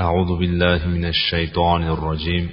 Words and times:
أعوذ 0.00 0.38
بالله 0.38 0.86
من 0.86 1.04
الشيطان 1.04 1.82
الرجيم. 1.82 2.50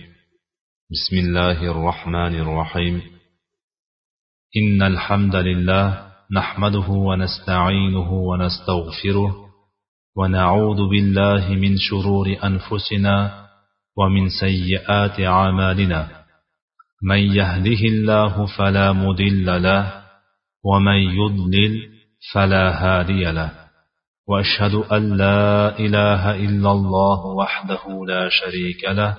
بسم 0.92 1.18
الله 1.18 1.72
الرحمن 1.72 2.36
الرحيم. 2.40 3.02
إن 4.58 4.82
الحمد 4.82 5.36
لله 5.36 6.08
نحمده 6.32 6.88
ونستعينه 6.90 8.14
ونستغفره 8.14 9.36
ونعوذ 10.16 10.90
بالله 10.90 11.50
من 11.50 11.78
شرور 11.78 12.36
أنفسنا 12.44 13.48
ومن 13.98 14.30
سيئات 14.30 15.20
أعمالنا. 15.20 16.08
من 17.04 17.20
يهده 17.20 17.82
الله 17.94 18.46
فلا 18.58 18.92
مضل 18.92 19.64
له 19.64 20.04
ومن 20.64 21.00
يضلل 21.20 21.90
فلا 22.34 22.66
هادي 22.84 23.24
له. 23.24 23.63
واشهد 24.31 24.75
ان 24.97 25.17
لا 25.17 25.79
اله 25.79 26.23
الا 26.45 26.71
الله 26.77 27.21
وحده 27.41 27.83
لا 28.13 28.29
شريك 28.29 28.85
له 28.85 29.13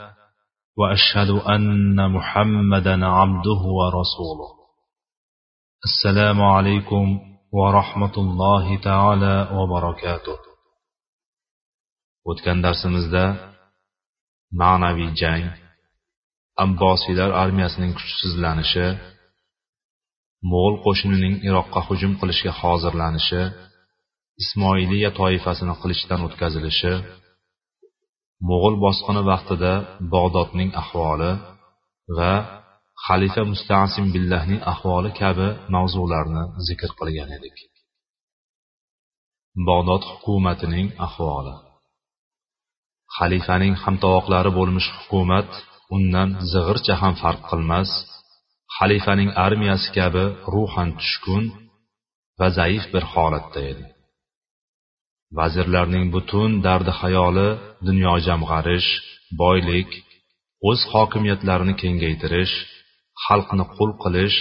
واشهد 0.77 1.29
ان 1.29 2.11
محمدا 2.11 2.95
عبده 3.05 3.61
ورسوله 3.79 4.49
السلام 5.89 6.41
عليكم 6.41 7.05
ورحمه 7.51 8.15
الله 8.17 8.65
تعالى 8.87 9.35
وبركاته 9.57 10.37
o'tgan 12.29 12.57
darsimizda 12.65 13.25
ma'naviy 14.61 15.11
jang 15.21 15.43
abbosiylar 16.65 17.29
armiyasining 17.43 17.91
kuchsizlanishi 17.99 18.87
mo'g'ul 20.51 20.75
qo'shinining 20.85 21.35
iroqqa 21.47 21.79
hujum 21.87 22.11
qilishga 22.19 22.51
hozirlanishi 22.61 23.41
ismoiliya 24.42 25.10
toifasini 25.20 25.74
qilichdan 25.82 26.20
o'tkazilishi 26.26 26.92
mo'g'ul 28.48 28.76
bosqini 28.84 29.22
vaqtida 29.30 29.72
bog'dodning 30.14 30.70
ahvoli 30.82 31.32
va 32.16 32.32
xalifa 33.06 33.42
mustasim 33.52 34.06
billahning 34.14 34.60
ahvoli 34.72 35.10
kabi 35.20 35.48
mavzularni 35.74 36.44
zikr 36.66 36.90
qilgan 36.98 37.30
edik. 37.38 37.56
Bog'dod 39.68 40.02
hukumatining 40.10 40.88
ahvoli. 41.06 41.54
Xalifaning 43.16 43.74
hamtovoqlari 43.84 44.50
bo'lmish 44.58 44.88
hukumat 44.96 45.50
undan 45.96 46.28
zig'ircha 46.52 46.94
ham 47.02 47.14
farq 47.22 47.42
qilmas 47.50 47.90
xalifaning 48.76 49.30
armiyasi 49.46 49.88
kabi 49.98 50.24
ruhan 50.54 50.90
tushkun 51.00 51.44
va 52.38 52.46
zaif 52.58 52.84
bir 52.94 53.04
holatda 53.12 53.60
edi. 53.72 53.84
Vazirlarning 55.38 56.06
butun 56.14 56.50
dardi 56.66 56.92
xayoli 57.00 57.48
dunyo 57.86 58.14
jamg'arish 58.26 58.88
boylik 59.42 59.90
o'z 60.68 60.80
hokimiyatlarini 60.92 61.74
kengaytirish 61.82 62.54
xalqni 63.24 63.64
qul 63.76 63.90
qilish 64.02 64.38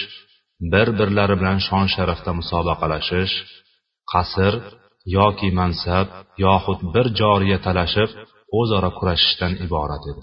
bir 0.72 0.88
birlari 0.98 1.34
bilan 1.40 1.58
shon 1.66 1.86
sharafda 1.94 2.30
musobaqalashish 2.40 3.34
qasr 4.12 4.54
yoki 5.16 5.48
mansab 5.60 6.06
yoxud 6.44 6.80
bir 6.94 7.06
joriya 7.20 7.58
talashib 7.66 8.10
o'zaro 8.58 8.90
kurashishdan 8.98 9.52
iborat 9.66 10.04
edi. 10.10 10.22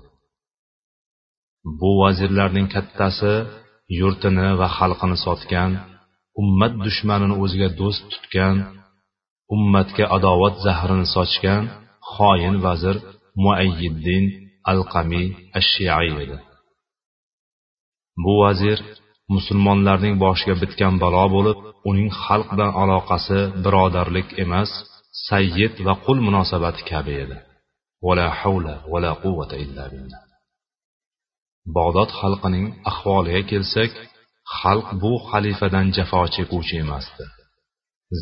Bu 1.80 1.92
vazirlarning 2.02 2.68
kattasi 2.76 3.34
yurtini 4.00 4.50
va 4.60 4.68
xalqini 4.78 5.18
sotgan 5.26 5.72
ummat 6.42 6.74
dushmanini 6.86 7.36
o'ziga 7.44 7.70
do'st 7.82 8.04
tutgan 8.14 8.56
ummatga 9.56 10.06
adovat 10.18 10.56
zahrini 10.66 11.08
sochgan 11.16 11.64
xoin 12.14 12.56
vazir 12.66 12.96
muayyiddin 13.44 14.26
alqamiy 14.72 15.28
ashshiyai 15.60 16.12
edi. 16.24 16.38
Bu 18.24 18.34
vazir 18.44 18.80
musulmonlarning 19.36 20.16
boshiga 20.24 20.56
bitgan 20.64 20.96
balo 21.04 21.26
bo'lib 21.36 21.58
uning 21.90 22.10
xalq 22.24 22.48
bilan 22.54 22.72
aloqasi 22.84 23.40
birodarlik 23.64 24.28
emas 24.44 24.72
sayyid 25.30 25.74
va 25.86 25.94
qul 26.06 26.18
munosabati 26.28 26.82
kabi 26.92 27.14
edi. 27.24 27.38
Vala 28.06 28.28
havla 28.40 28.76
vala 28.92 29.12
quvvata 29.24 29.56
illa 29.64 29.84
billah. 29.94 30.22
Bog'dod 31.76 32.10
xalqining 32.20 32.66
ahvoliga 32.92 33.42
kelsak 33.52 33.92
xalq 34.60 34.88
bu 35.02 35.12
xalifadan 35.30 35.88
jafo 35.96 36.22
chekuvchi 36.36 36.76
emasdi. 36.84 37.26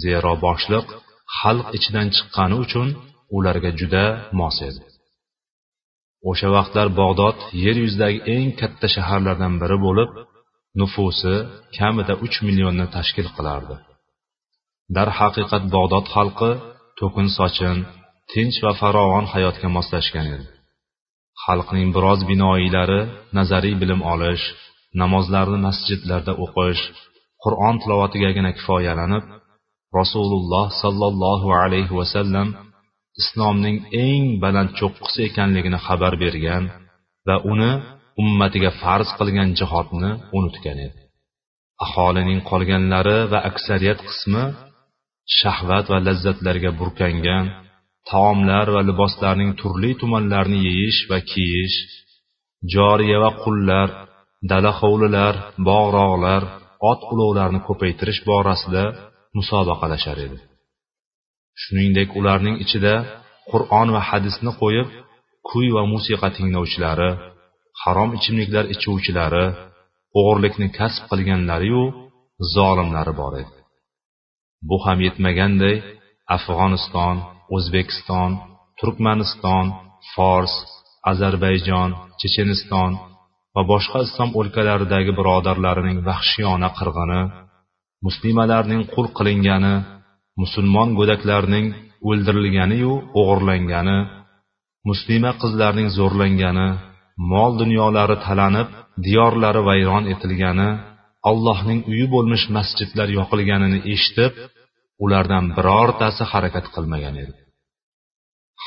Zero 0.01 0.33
boshliq 0.45 0.87
xalq 1.37 1.67
ichidan 1.77 2.07
chiqqani 2.15 2.55
uchun 2.63 2.87
ularga 3.37 3.71
juda 3.79 4.05
mos 4.39 4.57
edi. 4.69 4.81
O'sha 6.29 6.49
vaqtlar 6.57 6.87
bog'dod 7.01 7.37
yer 7.63 7.75
yuzidagi 7.83 8.19
eng 8.35 8.49
katta 8.59 8.87
shaharlardan 8.95 9.53
biri 9.61 9.77
bo'lib 9.85 10.11
nufusi 10.79 11.35
kamida 11.77 12.13
uch 12.25 12.35
millionni 12.47 12.87
tashkil 12.95 13.27
qilardi. 13.35 13.75
Darhaqiqat 14.95 15.63
bog'dod 15.75 16.05
xalqi 16.15 16.51
to'kin 16.99 17.27
sochin 17.37 17.77
tinch 18.31 18.57
va 18.65 18.71
farovon 18.81 19.25
hayotga 19.33 19.67
moslashgan 19.77 20.27
edi. 20.35 20.47
Xalqning 21.43 21.87
biroz 21.95 22.19
binoilari 22.29 23.01
nazariy 23.37 23.75
bilim 23.81 24.01
olish 24.13 24.45
namozlarni 25.01 25.59
masjidlarda 25.67 26.33
o'qish 26.45 26.81
qur'on 27.43 27.75
tilovatigagina 27.81 28.51
kifoyalanib 28.57 29.23
rasululloh 29.99 30.65
sollallohu 30.81 31.47
alayhi 31.63 31.93
vasallam 31.99 32.47
islomning 33.21 33.77
eng 34.05 34.23
baland 34.43 34.69
cho'qqisi 34.79 35.19
ekanligini 35.29 35.79
xabar 35.87 36.13
bergan 36.23 36.63
va 37.27 37.35
uni 37.51 37.71
ummatiga 38.21 38.71
farz 38.81 39.09
qilgan 39.19 39.49
jihodni 39.59 40.11
unutgan 40.37 40.77
edi. 40.87 40.99
Aholining 41.85 42.39
qolganlari 42.49 43.19
va 43.31 43.39
aksariyat 43.49 43.99
qismi 44.09 44.43
shahvat 45.39 45.85
va 45.93 45.99
lazzatlarga 46.07 46.71
burkangan 46.79 47.45
taomlar 48.09 48.67
va 48.75 48.81
liboslarning 48.89 49.51
turli 49.61 49.91
tumanlarini 50.01 50.59
yeyish 50.69 50.99
va 51.11 51.19
kiyish 51.31 51.77
joriya 52.73 53.17
va 53.23 53.31
qullar 53.43 53.87
dala 54.51 54.71
hovlilar 54.79 55.33
bog'roqlar 55.67 56.41
ot 56.91 57.01
ulovlarni 57.13 57.59
ko'paytirish 57.67 58.21
borasida 58.29 58.85
musobaqalashar 59.37 60.17
edi. 60.25 60.37
Shuningdek 61.61 62.09
ularning 62.19 62.55
ichida 62.63 62.93
qur'on 63.51 63.87
va 63.95 64.01
hadisni 64.09 64.51
qo'yib 64.61 64.89
kuy 65.49 65.67
va 65.75 65.83
musiqa 65.93 66.27
tinglovchilari 66.37 67.11
harom 67.81 68.09
ichimliklar 68.17 68.65
ichuvchilari 68.73 69.45
o'g'irlikni 70.19 70.67
kasb 70.79 71.03
qilganlariyu 71.11 71.83
zolimlari 72.55 73.13
bor 73.21 73.33
edi. 73.41 73.55
Bu 74.69 74.77
ham 74.85 74.99
yetmaganday 75.07 75.75
afg'oniston 76.35 77.15
o'zbekiston 77.55 78.31
turkmaniston 78.79 79.65
fors 80.13 80.53
ozarbayjon 81.11 81.89
checheniston 82.19 82.91
va 83.55 83.61
boshqa 83.71 83.99
islom 84.07 84.29
o'lkalaridagi 84.39 85.11
birodarlarining 85.19 85.97
vahshiyona 86.09 86.69
qirg'ini 86.79 87.21
muslimalarning 88.05 88.81
qul 88.93 89.07
qilingani 89.17 89.75
musulmon 90.41 90.89
go'daklarning 90.99 91.67
o'ldirilganiyu 92.09 92.93
o'g'irlangani 93.19 93.97
muslima 94.89 95.31
qizlarning 95.41 95.89
zo'rlangani 95.97 96.69
mol 97.31 97.51
dunyolari 97.61 98.17
talanib 98.25 98.69
diyorlari 99.05 99.61
vayron 99.69 100.03
etilgani 100.13 100.69
allohning 101.29 101.79
uyi 101.91 102.05
bo'lmish 102.13 102.45
masjidlar 102.57 103.07
yoqilganini 103.19 103.79
eshitib 103.93 104.33
ulardan 105.03 105.45
birortasi 105.57 106.23
harakat 106.31 106.65
qilmagan 106.75 107.15
edi. 107.23 107.35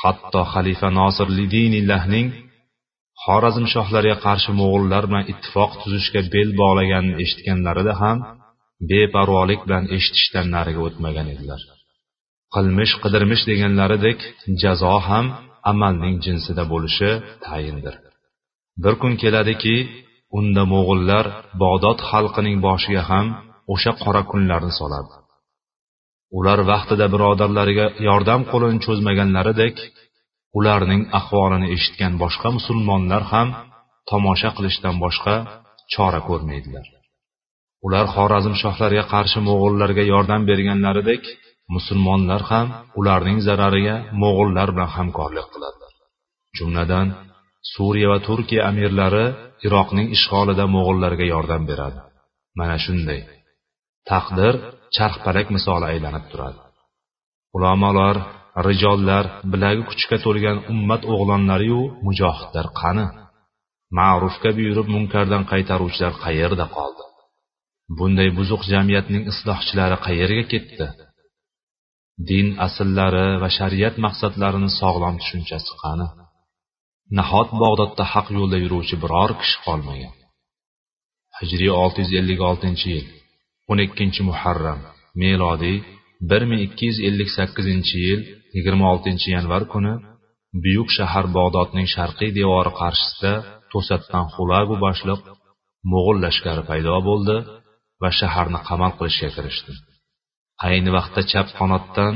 Hatto 0.01 0.41
xalifa 0.53 0.89
nosir 0.99 1.27
lidinillahning 1.39 2.27
xorazm 3.23 3.65
shohlariga 3.73 4.17
qarshi 4.25 4.51
mo'g'ullar 4.59 5.03
bilan 5.09 5.25
ittifoq 5.31 5.71
tuzishga 5.81 6.21
bel 6.33 6.49
bog'laganini 6.61 7.15
eshitganlarida 7.23 7.93
ham 8.01 8.17
beparvolik 8.89 9.61
bilan 9.65 9.85
eshitishdan 9.95 10.47
nariga 10.55 10.81
o'tmagan 10.87 11.27
edilar. 11.33 11.61
Qilmish 12.53 12.93
qidirmish 13.03 13.43
deganlaridek 13.49 14.19
jazo 14.61 14.95
ham 15.07 15.25
amalning 15.71 16.15
jinsida 16.25 16.63
bo'lishi 16.73 17.09
tayindir. 17.45 17.95
Bir 18.83 18.93
kun 19.01 19.13
keladiki 19.21 19.75
unda 20.37 20.63
mo'g'ullar 20.73 21.25
bog'dod 21.63 21.99
xalqining 22.09 22.57
boshiga 22.67 23.03
ham 23.11 23.25
o'sha 23.73 23.91
qora 24.03 24.21
kunlarni 24.31 24.73
soladi. 24.79 25.13
Ular 26.37 26.59
vaqtida 26.71 27.05
birodarlariga 27.13 27.87
yordam 28.07 28.41
qo'lini 28.51 28.79
cho'zmaganlaridek 28.85 29.75
ularning 30.57 31.01
ahvolini 31.19 31.67
eshitgan 31.75 32.13
boshqa 32.23 32.47
musulmonlar 32.57 33.23
ham 33.33 33.47
tomosha 34.09 34.49
qilishdan 34.57 34.95
boshqa 35.03 35.35
chora 35.93 36.21
ko'rmaydilar. 36.29 36.85
Ular 37.85 38.05
xorazm 38.15 38.53
shohlariga 38.63 39.05
qarshi 39.13 39.39
mo'g'ullarga 39.47 40.03
yordam 40.13 40.41
berganlaridek 40.49 41.23
musulmonlar 41.75 42.41
ham 42.51 42.67
ularning 42.99 43.39
zarariga 43.47 43.95
mo'g'ullar 44.21 44.67
bilan 44.75 44.91
hamkorlik 44.97 45.47
qiladilar 45.53 45.93
jumladan 46.57 47.07
suriya 47.73 48.07
va 48.11 48.19
turkiya 48.27 48.61
amirlari 48.69 49.25
iroqning 49.65 50.07
ishg'olida 50.15 50.65
mo'g'ullarga 50.75 51.25
yordam 51.33 51.63
beradi. 51.69 51.99
Mana 52.59 52.77
shunday. 52.85 53.21
Taqdir 54.09 54.53
charxpalak 54.95 55.47
misoli 55.55 55.85
aylanib 55.91 56.25
turadi. 56.31 56.59
Ulamolar 57.57 58.15
rijollar 58.67 59.25
bilagi 59.51 59.83
kuchga 59.89 60.17
to'lgan 60.25 60.57
ummat 60.73 61.01
o'g'lonlariyu 61.13 61.81
mujohidlar 62.07 62.67
qani? 62.81 63.05
Ma'rufga 63.99 64.49
buyurib 64.57 64.87
munkardan 64.95 65.43
qaytaruvchilar 65.51 66.13
qayerda 66.23 66.65
qoldi? 66.77 67.03
Bunday 67.97 68.29
buzuq 68.39 68.61
jamiyatning 68.73 69.23
islohchilari 69.31 69.97
qayerga 70.05 70.43
ketdi? 70.53 70.87
Din 72.29 72.47
asllari 72.65 73.27
va 73.43 73.49
shariat 73.57 73.95
maqsadlarini 74.05 74.69
sog'lom 74.79 75.15
tushunchasi 75.21 75.73
qani? 75.83 76.07
Nahot 77.17 77.49
bog'dodda 77.61 78.03
haq 78.13 78.27
yo'lda 78.37 78.57
yuruvchi 78.63 78.95
biror 79.03 79.31
kishi 79.41 79.57
qolmagan? 79.65 80.13
Hijriy 81.39 81.71
olti 81.83 81.99
yuz 82.03 82.11
ellik 82.19 82.39
oltinchi 82.49 82.87
yil 82.95 83.05
o'n 83.71 83.79
ikkinchi 83.87 84.21
muharram 84.29 84.79
melodiy 85.21 85.77
bir 86.29 86.41
ming 86.49 86.61
ikki 86.67 86.83
yuz 86.89 86.99
ellik 87.07 87.29
sakkizinchi 87.37 87.97
yil 88.07 88.21
yigirma 88.55 88.85
oltinchi 88.93 89.27
yanvar 89.35 89.63
kuni 89.73 89.93
buyuk 90.63 90.89
shahar 90.97 91.25
bog'dodning 91.37 91.87
sharqiy 91.95 92.31
devori 92.39 92.71
qarshisida 92.81 93.33
to'satdan 93.71 94.25
xulagu 94.35 94.75
boshliq 94.85 95.21
mo'g'ul 95.91 96.17
lashkari 96.25 96.63
paydo 96.69 96.95
bo'ldi. 97.09 97.37
Va 98.03 98.09
shaharni 98.19 98.59
qamal 98.67 98.91
qilishga 98.99 99.29
kirishdi. 99.35 99.73
Ayni 100.67 100.89
vaqtda 100.97 101.21
chap 101.31 101.47
qanotdan 101.59 102.13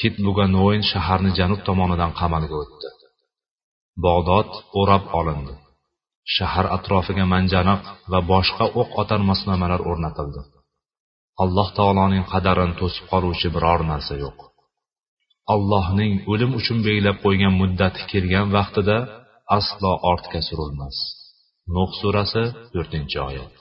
kitbuganoyn 0.00 0.82
shaharni 0.92 1.30
janub 1.38 1.60
tomonidan 1.68 2.12
qamalga 2.20 2.56
o'tdi. 2.62 2.88
Bog'dod 4.04 4.50
o'rab 4.80 5.04
olindi. 5.20 5.54
Shahar 6.36 6.66
atrofiga 6.76 7.24
manjanoq 7.34 7.82
va 8.12 8.20
boshqa 8.32 8.66
o'q 8.80 8.90
otar 9.02 9.20
moslamalar 9.30 9.80
o'rnatildi. 9.90 10.42
Alloh 11.44 11.68
taoloning 11.78 12.24
qadarini 12.32 12.74
to'sib 12.80 13.04
qoluvchi 13.12 13.48
biror 13.54 13.80
narsa 13.92 14.14
yo'q. 14.24 14.38
Allohning 15.54 16.12
o'lim 16.32 16.52
uchun 16.60 16.78
belgilab 16.86 17.18
qo'ygan 17.24 17.54
muddati 17.60 18.00
kelgan 18.12 18.46
vaqtida 18.56 18.96
aslo 19.58 19.92
ortga 20.12 20.40
surilmas. 20.48 20.96
Nuh 21.74 21.90
surasi 22.00 22.44
to'rtinchi 22.72 23.18
oyat. 23.28 23.52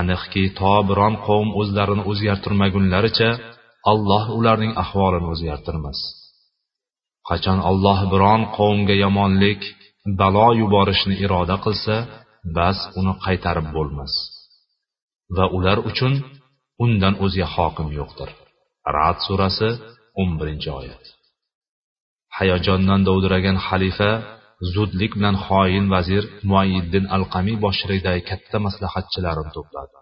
Aniqki 0.00 0.44
to 0.58 0.74
biron 0.88 1.14
qavm 1.26 1.48
o'zlarini 1.60 2.02
o'zgartirmagunlaricha 2.10 3.30
alloh 3.92 4.24
ularning 4.38 4.72
ahvolini 4.82 5.28
o'zgartirmas. 5.34 5.98
Qachon 7.28 7.58
alloh 7.70 7.98
biron 8.12 8.42
qavmga 8.56 8.94
yomonlik 9.04 9.60
balo 10.20 10.48
yuborishni 10.60 11.14
iroda 11.24 11.56
qilsa 11.64 11.96
bas 12.56 12.78
uni 13.00 13.12
qaytarib 13.24 13.66
bo'lmas. 13.76 14.12
Va 15.36 15.46
ular 15.56 15.78
uchun 15.90 16.12
undan 16.84 17.14
o'zga 17.24 17.46
hokim 17.54 17.88
yo'qdir. 17.98 18.30
Rad 18.96 19.18
surasi 19.26 19.70
o'n 20.20 20.30
birinchi 20.40 20.70
oyat. 20.80 21.04
Hayajondan 22.36 23.00
dovdiragan 23.08 23.56
xalifa 23.66 24.10
zudlik 24.72 25.12
bilan 25.18 25.36
xoin 25.46 25.86
vazir 25.94 26.22
muayiddin 26.50 27.04
alqamiy 27.16 27.56
boshchiligidagi 27.64 28.22
katta 28.30 28.56
maslahatchilarini 28.66 29.50
to'pladi. 29.56 29.94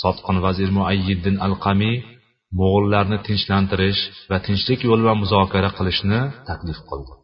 Sotqin 0.00 0.38
vazir 0.46 0.70
muayyiddin 0.78 1.36
alqamiy 1.46 1.96
mo'g'ullarni 2.58 3.18
tinchlantirish 3.26 4.00
va 4.30 4.38
tinchlik 4.46 4.80
yo'li 4.88 5.02
bilan 5.04 5.18
muzokara 5.24 5.70
qilishni 5.78 6.20
taklif 6.48 6.80
qildi. 6.90 7.14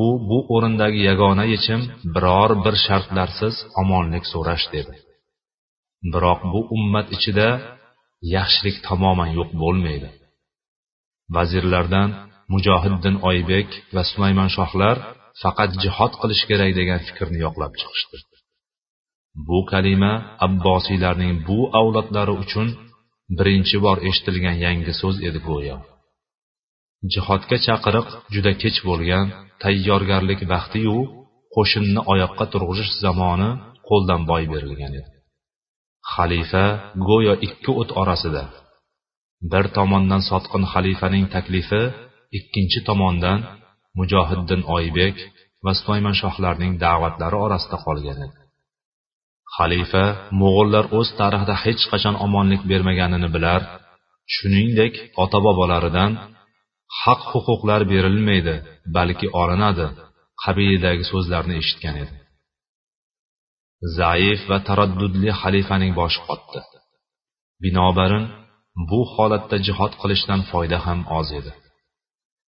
U 0.00 0.02
bu 0.28 0.38
o'rindagi 0.54 1.00
yagona 1.10 1.44
yechim 1.54 1.80
biror 2.14 2.50
bir 2.64 2.74
shartlarsiz 2.86 3.54
omonlik 3.80 4.24
so'rash 4.32 4.66
dedi. 4.74 4.94
Biroq 6.12 6.40
bu 6.52 6.60
ummat 6.76 7.06
ichida 7.16 7.48
yaxshilik 8.36 8.76
tamoman 8.88 9.30
yo'q 9.38 9.50
bo'lmaydi. 9.62 10.08
Vazirlardan 11.34 12.10
mujohiddin 12.52 13.16
oybek 13.30 13.68
va 13.94 14.02
sulaymon 14.10 14.50
shohlar 14.56 14.96
faqat 15.42 15.70
jihod 15.82 16.12
qilish 16.20 16.44
kerak 16.50 16.70
degan 16.78 17.00
fikrni 17.06 17.38
yoqlab 17.46 17.72
chiqishdi. 17.80 18.16
Bu 19.48 19.58
kalima 19.70 20.12
abbosiylarning 20.46 21.32
bu 21.48 21.58
avlodlari 21.80 22.34
uchun 22.42 22.68
birinchi 23.38 23.76
bor 23.84 23.98
eshitilgan 24.08 24.56
yangi 24.64 24.92
so'z 25.00 25.16
edi 25.28 25.40
go'yo. 25.48 25.76
Jihodga 27.12 27.56
chaqiriq 27.66 28.08
juda 28.34 28.52
kech 28.62 28.78
bo'lgan 28.88 29.26
tayyorgarlik 29.62 30.40
vaqtiyu 30.52 30.98
qo'shinni 31.54 32.00
oyoqqa 32.12 32.44
turg'izish 32.52 32.92
zamoni 33.04 33.50
qo'ldan 33.88 34.22
boy 34.30 34.42
berilgan 34.52 34.92
edi. 35.00 35.10
Xalifa 36.12 36.64
go'yo 37.08 37.34
ikki 37.46 37.70
o't 37.80 37.90
orasida 38.02 38.44
bir 39.52 39.64
tomondan 39.76 40.22
sotqin 40.30 40.64
xalifaning 40.72 41.24
taklifi 41.34 41.82
ikkinchi 42.38 42.80
tomondan 42.88 43.38
mujohiddin 43.98 44.62
oybek 44.76 45.16
va 45.64 45.72
sulaymon 45.78 46.16
shohlarning 46.22 46.72
da'vatlari 46.84 47.36
orasida 47.46 47.76
qolgan 47.86 48.18
edi. 48.26 48.38
Xalifa 49.56 50.04
mo'g'ullar 50.40 50.84
o'z 50.98 51.08
tarixida 51.20 51.54
hech 51.64 51.82
qachon 51.92 52.16
omonlik 52.26 52.62
bermaganini 52.70 53.28
bilar 53.36 53.60
shuningdek 54.34 54.94
ota 55.22 55.38
bobolaridan 55.46 56.12
haq 57.00 57.20
huquqlar 57.32 57.80
berilmaydi 57.92 58.54
balki 58.96 59.26
olinadi 59.42 59.86
qabilidagi 60.42 61.04
so'zlarni 61.12 61.54
eshitgan 61.62 61.96
edi. 62.04 62.16
Zaif 63.98 64.40
va 64.50 64.58
taraddudli 64.68 65.30
xalifaning 65.40 65.92
boshi 66.00 66.20
qotdi. 66.28 66.60
Binobarin 67.62 68.24
bu 68.90 69.00
holatda 69.14 69.56
jihod 69.66 69.92
qilishdan 70.00 70.40
foyda 70.50 70.78
ham 70.86 71.00
oz 71.18 71.28
edi. 71.40 71.52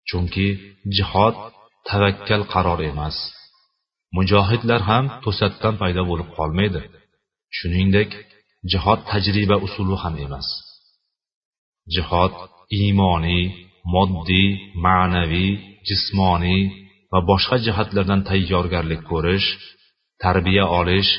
Chunki 0.08 0.48
jihod 0.96 1.36
tavakkal 1.88 2.42
qaror 2.52 2.80
emas. 2.92 3.16
Mujohidlar 4.16 4.80
ham 4.90 5.04
to'satdan 5.24 5.74
paydo 5.80 6.02
bo'lib 6.10 6.28
qolmaydi. 6.38 6.82
Shuningdek 7.56 8.10
jihod 8.72 9.00
tajriba 9.10 9.56
usuli 9.66 9.96
ham 10.02 10.14
emas. 10.26 10.48
Jihod 11.94 12.34
iymoniy 12.78 13.44
moddiy 13.94 14.48
ma'naviy 14.84 15.50
jismoniy 15.88 16.62
va 17.12 17.20
boshqa 17.30 17.56
jihatlardan 17.66 18.20
tayyorgarlik 18.28 19.02
ko'rish 19.10 19.48
tarbiya 20.22 20.64
olish 20.78 21.10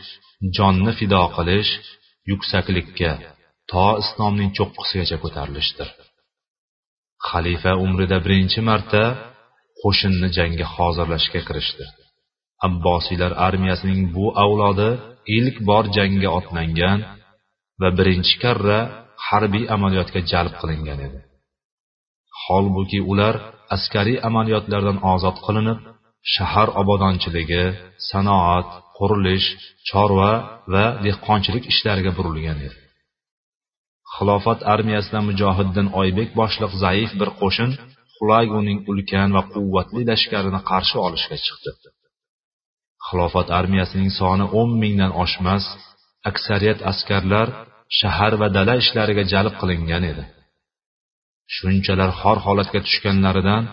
jonni 0.57 0.91
fido 0.99 1.23
qilish 1.35 1.71
yuksaklikka 2.29 3.11
to 3.71 3.85
islomning 4.03 4.51
cho'qqisigacha 4.57 5.17
ko'tarilishdir. 5.23 5.89
Xalifa 7.27 7.71
umrida 7.85 8.17
birinchi 8.25 8.59
marta 8.69 9.03
qo'shinni 9.81 10.29
jangga 10.37 10.65
hozirlashga 10.75 11.41
kirishdi. 11.47 11.85
Abbosiylar 12.67 13.31
armiyasining 13.47 14.01
bu 14.15 14.25
avlodi 14.43 14.89
ilk 15.37 15.55
bor 15.69 15.83
jangga 15.97 16.29
otlangan 16.39 16.99
va 17.81 17.89
birinchi 17.99 18.35
karra 18.43 18.79
harbiy 19.27 19.65
amaliyotga 19.75 20.19
jalb 20.31 20.53
qilingan 20.61 20.99
edi. 21.07 21.19
Holbuki 22.43 22.99
ular 23.11 23.35
askariy 23.75 24.17
amaliyotlardan 24.29 24.97
ozod 25.13 25.37
qilinib 25.45 25.79
shahar 26.33 26.69
obodonchiligi 26.81 27.63
sanoat 28.09 28.69
qurilish 28.97 29.47
chorva 29.89 30.31
va 30.73 30.85
dehqonchilik 31.05 31.63
ishlariga 31.71 32.11
burilgan 32.17 32.59
edi. 32.67 32.77
Xilofat 34.15 34.59
armiyasidan 34.73 35.23
mujohiddin 35.29 35.87
oybek 36.01 36.29
boshliq 36.39 36.73
zaif 36.83 37.11
bir 37.19 37.29
qo'shin 37.41 37.71
xulaguning 38.15 38.79
ulkan 38.91 39.29
va 39.35 39.43
quvvatli 39.53 40.01
lashkarini 40.09 40.61
qarshi 40.71 40.97
olishga 41.07 41.37
chiqdi. 41.45 41.89
Xilofat 43.07 43.47
armiyasining 43.59 44.11
soni 44.19 44.45
o'n 44.59 44.71
mingdan 44.81 45.11
oshmas 45.23 45.65
aksariyat 46.29 46.79
askarlar 46.91 47.47
shahar 47.99 48.33
va 48.41 48.47
dala 48.57 48.73
ishlariga 48.83 49.23
jalb 49.33 49.53
qilingan 49.61 50.03
edi. 50.11 50.23
Shunchalar 51.55 52.11
xor 52.21 52.37
holatga 52.45 52.79
tushganlaridan 52.87 53.63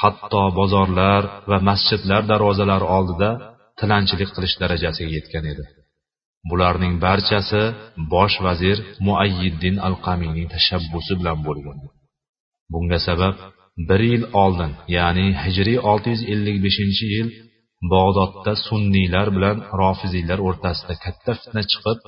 hatto 0.00 0.42
bozorlar 0.58 1.22
va 1.50 1.58
masjidlar 1.68 2.22
darvozalari 2.32 2.86
oldida 2.96 3.30
tilanchilik 3.78 4.30
qilish 4.36 4.56
darajasiga 4.62 5.10
yetgan 5.18 5.44
edi. 5.52 5.64
Bularning 6.50 6.94
barchasi 7.04 7.62
bosh 8.12 8.36
vazir 8.46 8.76
muayyiddin 9.06 9.76
al 9.86 9.94
qamiyning 10.06 10.46
tashabbusi 10.54 11.12
bilan 11.20 11.38
bo'lgan. 11.46 11.78
Bunga 12.72 12.98
sabab 13.08 13.34
bir 13.88 14.00
yil 14.10 14.24
oldin 14.42 14.72
ya'ni 14.96 15.26
hijriy 15.44 15.78
655 15.92 17.02
yil 17.14 17.28
bog'dodda 17.92 18.52
sunniylar 18.66 19.26
bilan 19.36 19.56
rofiziylar 19.80 20.38
o'rtasida 20.48 20.94
katta 21.04 21.32
fitna 21.40 21.62
chiqib 21.70 21.98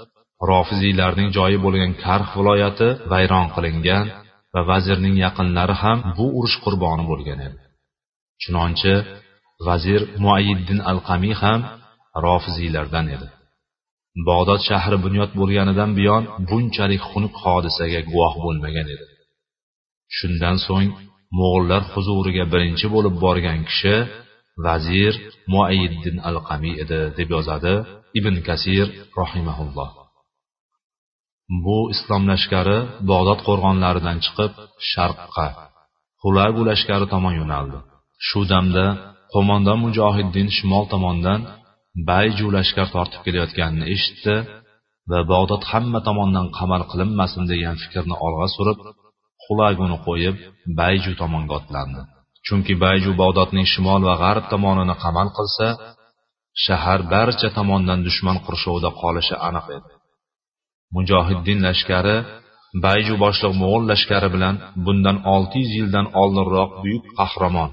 rofiziylarning 0.51 1.29
joyi 1.39 1.59
bo'lgan 1.65 1.93
karx 2.05 2.29
viloyati 2.39 2.89
vayron 3.13 3.47
qilingan 3.55 4.07
va 4.55 4.61
vazirning 4.71 5.17
yaqinlari 5.25 5.77
ham 5.83 5.99
bu 6.17 6.27
urush 6.39 6.57
qurboni 6.65 7.05
bo'lgan 7.11 7.39
edi. 7.47 7.59
Chunonchi 8.43 8.95
vazir 9.67 10.01
muayiddin 10.25 10.81
al 10.91 10.99
qamiy 11.09 11.35
ham 11.43 11.61
rofiziylardan 12.27 13.07
edi. 13.17 13.27
Bog'dod 14.29 14.61
shahri 14.69 14.99
bunyod 15.05 15.31
bo'lganidan 15.41 15.91
buyon 15.99 16.23
bunchalik 16.49 17.03
xunuk 17.11 17.35
hodisaga 17.45 18.01
guvoh 18.11 18.35
bo'lmagan 18.45 18.87
edi. 18.95 19.07
Shundan 20.17 20.57
so'ng 20.67 20.89
mo'g'ullar 21.39 21.83
huzuriga 21.93 22.45
birinchi 22.53 22.87
bo'lib 22.95 23.15
borgan 23.25 23.61
kishi 23.69 23.97
vazir 24.67 25.15
muayiddin 25.53 26.17
al 26.29 26.37
qamiy 26.49 26.75
edi 26.83 27.01
deb 27.19 27.29
yozadi 27.37 27.75
ibn 28.19 28.35
kasir 28.49 28.87
rohimaulloh 29.19 29.91
bu 31.65 31.79
islom 31.95 32.23
lashkari 32.31 32.79
bog'dod 33.11 33.41
qo'rg'onlaridan 33.47 34.19
chiqib 34.25 34.53
sharqqa 34.91 35.47
hulagu 36.23 36.63
lashkari 36.71 37.07
tomon 37.15 37.35
yo'naldi. 37.41 37.79
Shu 38.27 38.41
damda 38.53 38.87
qo'mondon 39.33 39.79
mujohiddin 39.85 40.49
shimol 40.57 40.85
tomondan 40.93 41.41
bayju 42.11 42.47
lashkar 42.57 42.89
tortib 42.95 43.21
kelayotganini 43.27 43.87
eshitdi 43.95 44.37
va 45.11 45.21
bog'dod 45.33 45.63
hamma 45.73 46.01
tomondan 46.09 46.47
qamal 46.59 46.83
qilinmasin 46.91 47.45
degan 47.53 47.77
fikrni 47.83 48.17
olg'a 48.27 48.49
surib 48.57 48.79
xulaguni 49.45 49.99
qo'yib 50.07 50.37
bayju 50.81 51.13
tomonga 51.21 51.55
otlandi. 51.61 52.01
Chunki 52.47 52.75
bayju 52.85 53.11
bog'dodning 53.23 53.67
shimol 53.73 54.01
va 54.09 54.15
g'arb 54.23 54.45
tomonini 54.53 54.97
qamal 55.05 55.29
qilsa 55.37 55.67
shahar 56.65 57.01
barcha 57.15 57.49
tomondan 57.59 58.01
dushman 58.07 58.39
qurshovida 58.47 58.91
qolishi 59.03 59.37
aniq 59.49 59.67
edi. 59.77 59.91
Mujohiddin 60.95 61.59
lashkari 61.67 62.17
bayju 62.85 63.15
boshliq 63.25 63.53
mo'g'ul 63.63 63.85
lashkari 63.93 64.29
bilan 64.35 64.55
bundan 64.85 65.17
olti 65.35 65.57
yuz 65.63 65.73
yildan 65.79 66.07
oldinroq 66.23 66.71
buyuk 66.83 67.05
qahramon 67.19 67.71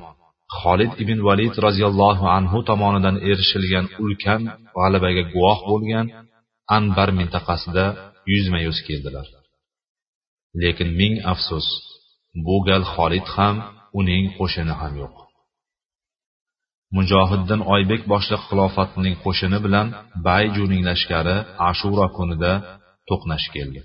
xolid 0.58 0.91
ibn 1.03 1.18
valid 1.27 1.53
roziyallohu 1.65 2.25
anhu 2.38 2.58
tomonidan 2.70 3.15
erishilgan 3.29 3.86
ulkan 4.03 4.41
g'alabaga 4.75 5.24
guvoh 5.34 5.60
bo'lgan 5.70 6.06
anbar 6.77 7.10
mintaqasida 7.20 7.86
yuzma 8.32 8.60
yuz 8.68 8.79
keldilar. 8.88 9.27
Lekin 10.62 10.89
ming 11.00 11.15
afsus 11.34 11.68
bu 12.46 12.56
gal 12.68 12.84
xolid 12.94 13.27
ham 13.36 13.56
uning 14.00 14.25
qo'shini 14.38 14.74
ham 14.82 14.94
yo'q. 15.01 15.15
Mujohiddin 16.98 17.62
oybek 17.75 18.01
boshliq 18.12 18.41
xilofatining 18.50 19.15
qo'shini 19.25 19.60
bilan 19.65 19.88
bayjuning 20.27 20.82
lashkari 20.89 21.38
ashura 21.70 22.08
kunida 22.18 22.53
to'qnash 23.10 23.48
keldi. 23.56 23.82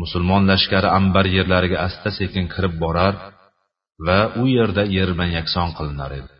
Musulmon 0.00 0.42
lashkari 0.50 0.88
ambar 0.98 1.24
yerlariga 1.36 1.78
asta 1.86 2.08
sekin 2.18 2.44
kirib 2.54 2.74
borar 2.84 3.14
va 4.06 4.20
u 4.40 4.44
yerda 4.56 4.82
yerban 4.96 5.30
yakson 5.38 5.68
qilinar 5.76 6.10
edi. 6.20 6.34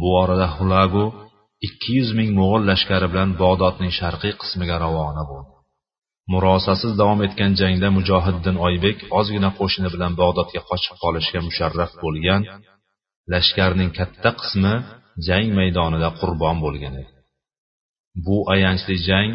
Bu 0.00 0.08
orada 0.22 0.46
hulagu 0.56 1.04
ikki 1.66 1.90
yuz 1.98 2.10
ming 2.18 2.30
mo'g'ul 2.38 2.62
lashkari 2.70 3.06
bilan 3.12 3.30
bog'dodning 3.42 3.92
sharqiy 4.00 4.34
qismiga 4.42 4.76
ravona 4.84 5.24
bo'ldi. 5.30 5.52
Murosasiz 6.32 6.92
davom 7.00 7.20
etgan 7.26 7.52
jangda 7.60 7.88
mujohiddin 7.96 8.56
oybek 8.66 8.98
ozgina 9.18 9.50
qo'shini 9.58 9.88
bilan 9.94 10.12
bog'dodga 10.20 10.60
qochib 10.70 10.94
qolishga 11.02 11.40
musharraf 11.48 11.92
bo'lgan 12.04 12.42
lashkarning 13.32 13.90
katta 13.98 14.30
qismi 14.40 14.74
jang 15.26 15.48
maydonida 15.58 16.10
qurbon 16.20 16.56
bo'lgan 16.64 16.94
edi. 17.02 17.12
Bu 18.26 18.36
ayanchli 18.54 18.96
jang 19.08 19.30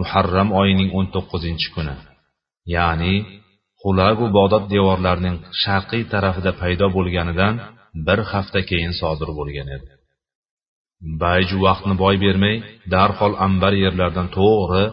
muharram 0.00 0.48
oyining 0.60 0.90
o'n 0.98 1.06
to'qqizinchi 1.14 1.68
kuni 1.74 1.96
ya'ni 2.74 3.14
xulagu 3.82 4.26
bog'dod 4.36 4.64
devorlarining 4.74 5.36
sharqiy 5.62 6.02
tarafida 6.12 6.52
paydo 6.60 6.86
bo'lganidan 6.96 7.54
bir 8.06 8.18
hafta 8.32 8.60
keyin 8.70 8.94
sodir 9.00 9.30
bo'lgan 9.38 9.68
edi. 9.76 9.90
Bayju 11.22 11.56
vaqtni 11.66 11.94
boy 12.02 12.16
bermay 12.24 12.56
darhol 12.94 13.34
ambar 13.46 13.72
yerlardan 13.84 14.28
to'g'ri 14.36 14.84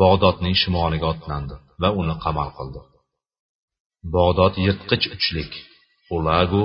bog'dodning 0.00 0.54
shimoliga 0.62 1.06
otlandi 1.14 1.54
va 1.82 1.88
uni 2.00 2.16
qamal 2.24 2.50
qildi. 2.58 2.80
Bog'dod 4.16 4.54
yirtqich 4.64 5.06
uchlik 5.16 5.52
xulagu 6.08 6.64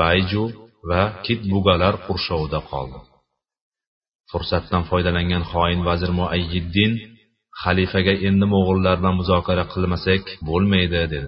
bayju 0.00 0.44
va 0.90 1.02
kitbugalar 1.26 1.94
qurshovida 2.06 2.60
qoldi. 2.70 3.00
Fursatdan 4.30 4.82
foydalangan 4.90 5.44
xoin 5.52 5.80
vazir 5.88 6.10
muayyiddin 6.18 6.92
xalifaga 7.62 8.14
endi 8.28 8.46
mo'g'ullar 8.54 8.94
bilan 9.00 9.16
muzokara 9.20 9.64
qilmasak 9.72 10.22
bo'lmaydi 10.48 11.02
dedi. 11.14 11.20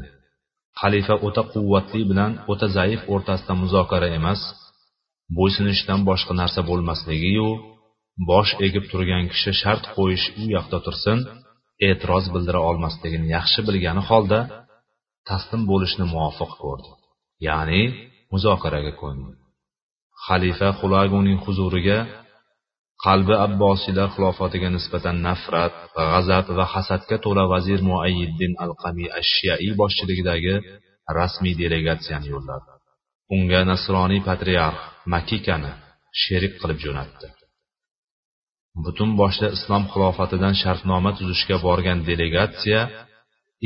Xalifa 0.80 1.14
o'ta 1.26 1.42
quvvatli 1.52 2.02
bilan 2.10 2.32
o'ta 2.52 2.66
zaif 2.76 3.00
o'rtasida 3.14 3.54
muzokara 3.62 4.08
emas 4.18 4.40
bo'ysunishdan 5.38 6.00
boshqa 6.08 6.32
narsa 6.40 6.60
bo'lmasligiyu 6.70 7.48
bosh 8.30 8.52
egib 8.66 8.84
turgan 8.90 9.24
kishi 9.32 9.52
shart 9.62 9.84
qo'yish 9.96 10.26
u 10.40 10.42
yoqda 10.56 10.78
tursin 10.86 11.18
e'tiroz 11.88 12.24
bildira 12.34 12.60
olmasligini 12.68 13.26
yaxshi 13.36 13.60
bilgani 13.68 14.02
holda 14.08 14.40
taslim 15.28 15.62
bo'lishni 15.70 16.04
muvofiq 16.12 16.52
ko'rdi. 16.62 16.90
Ya'ni 17.48 17.82
muzokaraga 18.32 18.92
ko'ndi. 19.02 19.30
Xalifa 20.26 20.68
xulaguning 20.80 21.38
huzuriga 21.44 21.98
qalbi 23.06 23.34
abbosiylar 23.46 24.08
xilofatiga 24.14 24.68
nisbatan 24.76 25.16
nafrat 25.28 25.74
g'azab 26.10 26.46
va 26.58 26.64
hasadga 26.74 27.16
to'la 27.24 27.44
vazir 27.52 27.80
muayyiddin 27.90 28.52
al 28.64 28.72
qami 28.82 29.06
ash 29.20 29.34
boshchiligidagi 29.80 30.54
rasmiy 31.18 31.54
delegatsiyani 31.62 32.28
yo'lladi. 32.34 32.68
Unga 33.34 33.60
nasroniy 33.70 34.20
patriarx 34.28 34.78
makikani 35.14 35.72
sherik 36.22 36.54
qilib 36.60 36.78
jo'natdi. 36.84 37.26
Butun 38.84 39.10
boshli 39.20 39.48
islom 39.56 39.84
xilofatidan 39.92 40.54
shartnoma 40.62 41.10
tuzishga 41.18 41.56
borgan 41.66 41.98
delegatsiya 42.08 42.80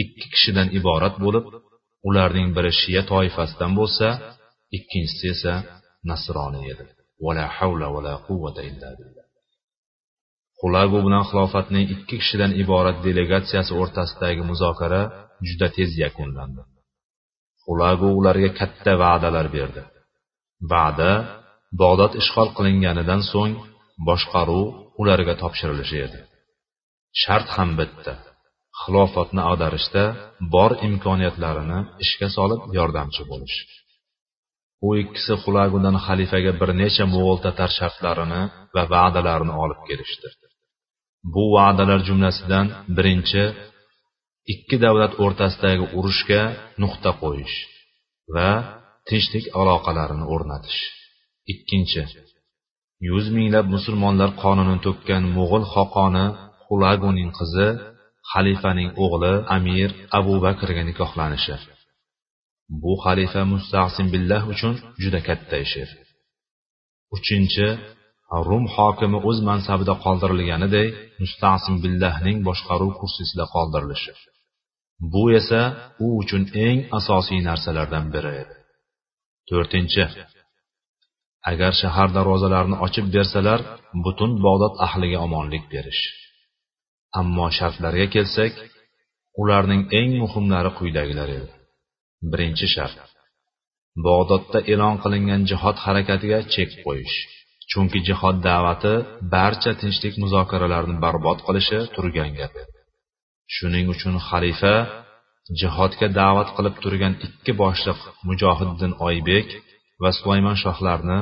ikki 0.03 0.27
kishidan 0.35 0.69
iborat 0.79 1.15
bo'lib 1.25 1.47
ularning 2.09 2.49
biri 2.57 2.73
shiya 2.81 3.03
toifasidan 3.13 3.73
bo'lsa 3.79 4.07
ikkinchisi 4.77 5.27
esa 5.35 5.55
nasroniy 6.11 6.67
edi. 6.73 6.85
Vala 7.25 7.45
havla 7.57 7.87
vala 7.97 8.13
quvvata 8.27 8.63
illa 8.71 8.89
billah. 8.99 9.30
Xulagu 10.61 10.99
bilan 11.07 11.25
xilofatning 11.31 11.85
ikki 11.95 12.17
kishidan 12.21 12.53
iborat 12.63 12.97
delegatsiyasi 13.07 13.73
o'rtasidagi 13.81 14.43
muzokara 14.51 15.03
juda 15.49 15.69
tez 15.77 15.91
yakunlandi. 16.05 16.63
Xulagu 17.65 18.09
ularga 18.19 18.51
katta 18.61 18.93
va'dalar 19.03 19.47
berdi. 19.57 19.83
Va'da 20.73 21.13
bog'dod 21.81 22.13
ishg'ol 22.21 22.49
qilinganidan 22.57 23.23
so'ng 23.33 23.55
boshqaruv 24.09 24.67
ularga 25.01 25.35
topshirilishi 25.43 25.99
edi. 26.07 26.21
Shart 27.23 27.49
ham 27.57 27.71
bitta 27.81 28.15
xilofatni 28.81 29.43
ag'darishda 29.51 30.05
bor 30.55 30.73
imkoniyatlarini 30.89 31.79
ishga 32.05 32.29
solib 32.37 32.61
yordamchi 32.79 33.23
bo'lish. 33.31 33.59
U 34.87 34.89
ikkisi 35.03 35.35
xulagudan 35.43 35.97
xalifaga 36.07 36.53
bir 36.61 36.71
necha 36.83 37.05
mo'g'ul 37.15 37.39
tatar 37.47 37.71
shartlarini 37.79 38.43
va 38.75 38.83
va'dalarini 38.95 39.55
olib 39.65 39.81
kelishdi. 39.89 40.29
Bu 41.35 41.45
va'dalar 41.55 42.01
jumlasidan 42.09 42.67
birinchi 42.97 43.43
ikki 44.53 44.77
davlat 44.85 45.13
o'rtasidagi 45.25 45.85
urushga 45.99 46.43
nuqta 46.83 47.11
qo'yish 47.23 47.57
va 48.35 48.51
tinchlik 49.09 49.45
aloqalarini 49.61 50.27
o'rnatish. 50.35 50.81
Ikkinchi 51.53 52.03
yuz 53.09 53.27
minglab 53.37 53.67
musulmonlar 53.75 54.31
qonini 54.43 54.77
to'kkan 54.87 55.23
mo'g'ul 55.37 55.65
xoqoni 55.75 56.27
xulaguning 56.65 57.31
qizi 57.39 57.69
xalifaning 58.31 58.91
o'g'li 59.05 59.35
amir 59.57 59.91
abu 60.19 60.35
bakrga 60.47 60.83
nikohlanishi. 60.91 61.57
Bu 62.83 62.93
xalifa 63.05 63.43
mustahsin 63.53 64.07
billah 64.15 64.43
uchun 64.53 64.75
juda 65.03 65.21
katta 65.29 65.57
ish 65.67 65.77
edi 65.85 65.97
uchinchi 67.17 67.67
rum 68.49 68.65
hokimi 68.77 69.19
o'z 69.29 69.39
mansabida 69.49 69.95
qoldirilganiday 70.05 70.89
mustasim 71.23 71.75
billahning 71.85 72.39
boshqaruv 72.49 72.93
kursisida 73.01 73.45
qoldirilishi. 73.55 74.13
Bu 75.13 75.25
esa 75.39 75.63
u 76.05 76.07
uchun 76.21 76.43
eng 76.67 76.79
asosiy 76.99 77.41
narsalardan 77.49 78.07
biri 78.15 78.33
edi. 78.43 78.55
To'rtinchi. 79.49 80.05
Agar 81.51 81.73
shahar 81.83 82.09
darvozalarini 82.17 82.77
ochib 82.87 83.07
bersalar 83.17 83.61
butun 84.05 84.31
bog'dod 84.45 84.75
ahliga 84.87 85.19
omonlik 85.27 85.65
berish. 85.75 86.03
Ammo 87.21 87.47
shartlarga 87.59 88.07
kelsak 88.15 88.55
ularning 89.43 89.83
eng 90.01 90.11
muhimlari 90.23 90.71
quyidagilar 90.79 91.29
edi. 91.39 91.51
Birinchi 92.31 92.67
shart. 92.75 92.97
Bog'dodda 94.07 94.59
e'lon 94.73 94.97
qilingan 95.03 95.43
jihod 95.51 95.77
harakatiga 95.85 96.39
chek 96.55 96.71
qo'yish. 96.85 97.19
Chunki 97.73 97.99
jihod 98.09 98.37
da'vati 98.49 98.95
barcha 99.35 99.73
tinchlik 99.81 100.15
muzokaralarini 100.23 100.97
barbod 101.05 101.39
qilishi 101.47 101.79
turgan 101.95 102.33
gap. 102.39 102.55
Shuning 103.55 103.87
uchun 103.95 104.15
xalifa 104.29 104.75
jihodga 105.61 106.07
da'vat 106.21 106.49
qilib 106.57 106.77
turgan 106.85 107.15
ikki 107.27 107.53
boshliq 107.63 108.01
mujohiddin 108.29 108.93
oybek 109.09 109.49
va 110.03 110.11
sulaymon 110.19 110.57
shohlarni 110.65 111.19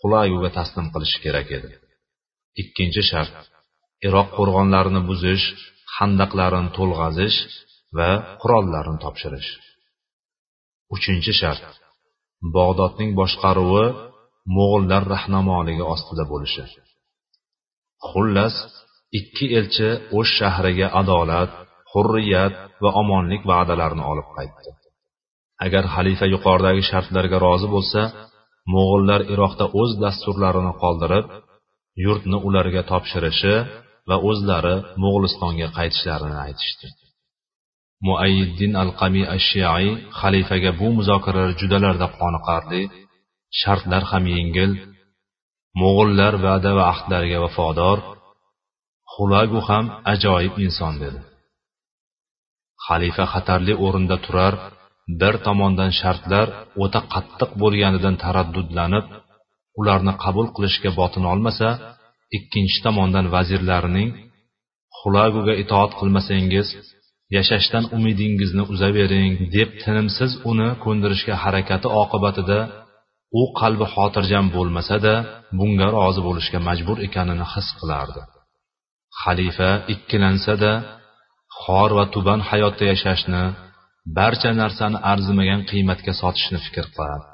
xulayuga 0.00 0.50
taslim 0.58 0.86
qilishi 0.94 1.18
kerak 1.24 1.48
edi. 1.58 1.70
Ikkinchi 2.62 3.02
shart 3.10 3.34
iroq 4.06 4.28
qo'rg'onlarini 4.38 5.02
buzish 5.10 5.44
handaqlarini 5.96 6.70
to'lg'azish 6.76 7.38
va 7.98 8.10
qurollarni 8.42 8.98
topshirish. 9.04 9.50
Uchinchi 10.94 11.32
shart 11.40 11.64
bog'dodning 12.56 13.10
boshqaruvi 13.20 13.86
mo'g'illar 14.56 15.02
rahnamoligi 15.14 15.84
ostida 15.94 16.24
bo'lishi. 16.32 16.64
Xullas 18.08 18.54
ikki 19.18 19.46
elchi 19.58 19.88
o'z 20.18 20.28
shahriga 20.38 20.88
adolat 21.00 21.50
hurriyat 21.92 22.54
va 22.82 22.90
omonlik 23.02 23.42
va'dalarini 23.50 24.04
olib 24.12 24.28
qaytdi. 24.36 24.70
Agar 25.66 25.84
xalifa 25.94 26.26
yuqoridagi 26.34 26.82
shartlarga 26.90 27.38
rozi 27.46 27.68
bo'lsa 27.74 28.00
mo'g'illar 28.74 29.20
iroqda 29.34 29.66
o'z 29.80 29.90
dasturlarini 30.04 30.72
qoldirib 30.82 31.26
yurtni 32.04 32.38
ularga 32.48 32.82
topshirishi 32.90 33.54
va 34.08 34.16
o'zlari 34.28 34.76
mo'g'ulistonga 35.02 35.68
qaytishlarini 35.78 36.38
aytishdi. 36.46 36.86
Muayyiddin 38.06 38.72
al 38.82 38.90
qamiy 39.00 39.26
ash 39.36 39.46
shiai 39.52 39.88
xalifaga 40.20 40.70
bu 40.80 40.88
muzokaralar 40.98 41.52
judalarda 41.60 42.06
qoniqarli 42.20 42.82
shartlar 43.60 44.02
ham 44.10 44.24
yengil 44.34 44.72
mo'g'ullar 45.80 46.34
va'da 46.46 46.70
va 46.78 46.84
ahdlariga 46.92 47.38
vafodor 47.44 47.98
xulagu 49.12 49.60
ham 49.68 49.84
ajoyib 50.12 50.54
inson 50.66 50.94
dedi. 51.02 51.20
Xalifa 52.86 53.24
xatarli 53.32 53.74
o'rinda 53.86 54.16
turar 54.26 54.54
bir 55.20 55.34
tomondan 55.46 55.90
shartlar 56.00 56.46
o'ta 56.82 57.00
qattiq 57.12 57.50
bo'lganidan 57.62 58.16
taraddudlanib 58.24 59.06
ularni 59.80 60.14
qabul 60.24 60.46
qilishga 60.54 60.90
botinolmasa 61.00 61.68
ikkinchi 62.36 62.78
tomondan 62.86 63.26
vazirlarining 63.34 64.10
xulaguga 64.98 65.54
itoat 65.62 65.92
qilmasangiz 66.00 66.68
yashashdan 67.36 67.84
umidingizni 67.96 68.62
uzavering 68.72 69.32
deb 69.56 69.70
tinimsiz 69.82 70.30
uni 70.50 70.68
ko'ndirishga 70.84 71.34
harakati 71.44 71.88
oqibatida 72.02 72.58
u 73.40 73.42
qalbi 73.60 73.86
xotirjam 73.94 74.46
bo'lmasa-da 74.56 75.14
bunga 75.58 75.88
rozi 75.96 76.20
bo'lishga 76.26 76.58
majbur 76.68 76.96
ekanini 77.06 77.46
his 77.52 77.68
qilardi. 77.78 78.22
Xalifa 79.20 79.70
ikkilansa-da 79.94 80.72
xor 81.62 81.90
va 81.98 82.04
tuban 82.14 82.40
hayotda 82.48 82.84
yashashni 82.92 83.44
barcha 84.18 84.50
narsani 84.62 84.98
arzimagan 85.12 85.60
qiymatga 85.70 86.12
sotishni 86.20 86.58
fikr 86.66 86.86
qiladi. 86.94 87.26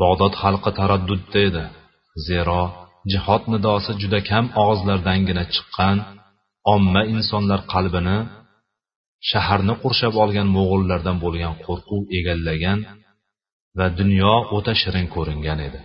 Bog'dod 0.00 0.34
xalqi 0.42 0.70
taraddudda 0.78 1.38
edi 1.48 1.64
zero 2.26 2.62
jihod 3.12 3.42
nidosi 3.52 3.92
juda 4.02 4.20
kam 4.30 4.44
og'izlardangina 4.62 5.44
chiqqan 5.54 5.96
omma 6.74 7.02
insonlar 7.14 7.60
qalbini 7.74 8.18
shaharni 9.30 9.74
qurshab 9.82 10.14
olgan 10.22 10.48
mo'g'ullardan 10.56 11.16
bo'lgan 11.24 11.54
qo'rquv 11.64 12.02
egallagan 12.18 12.78
va 13.78 13.86
dunyo 14.00 14.34
o'ta 14.56 14.72
shirin 14.82 15.06
ko'ringan 15.14 15.60
edi. 15.68 15.80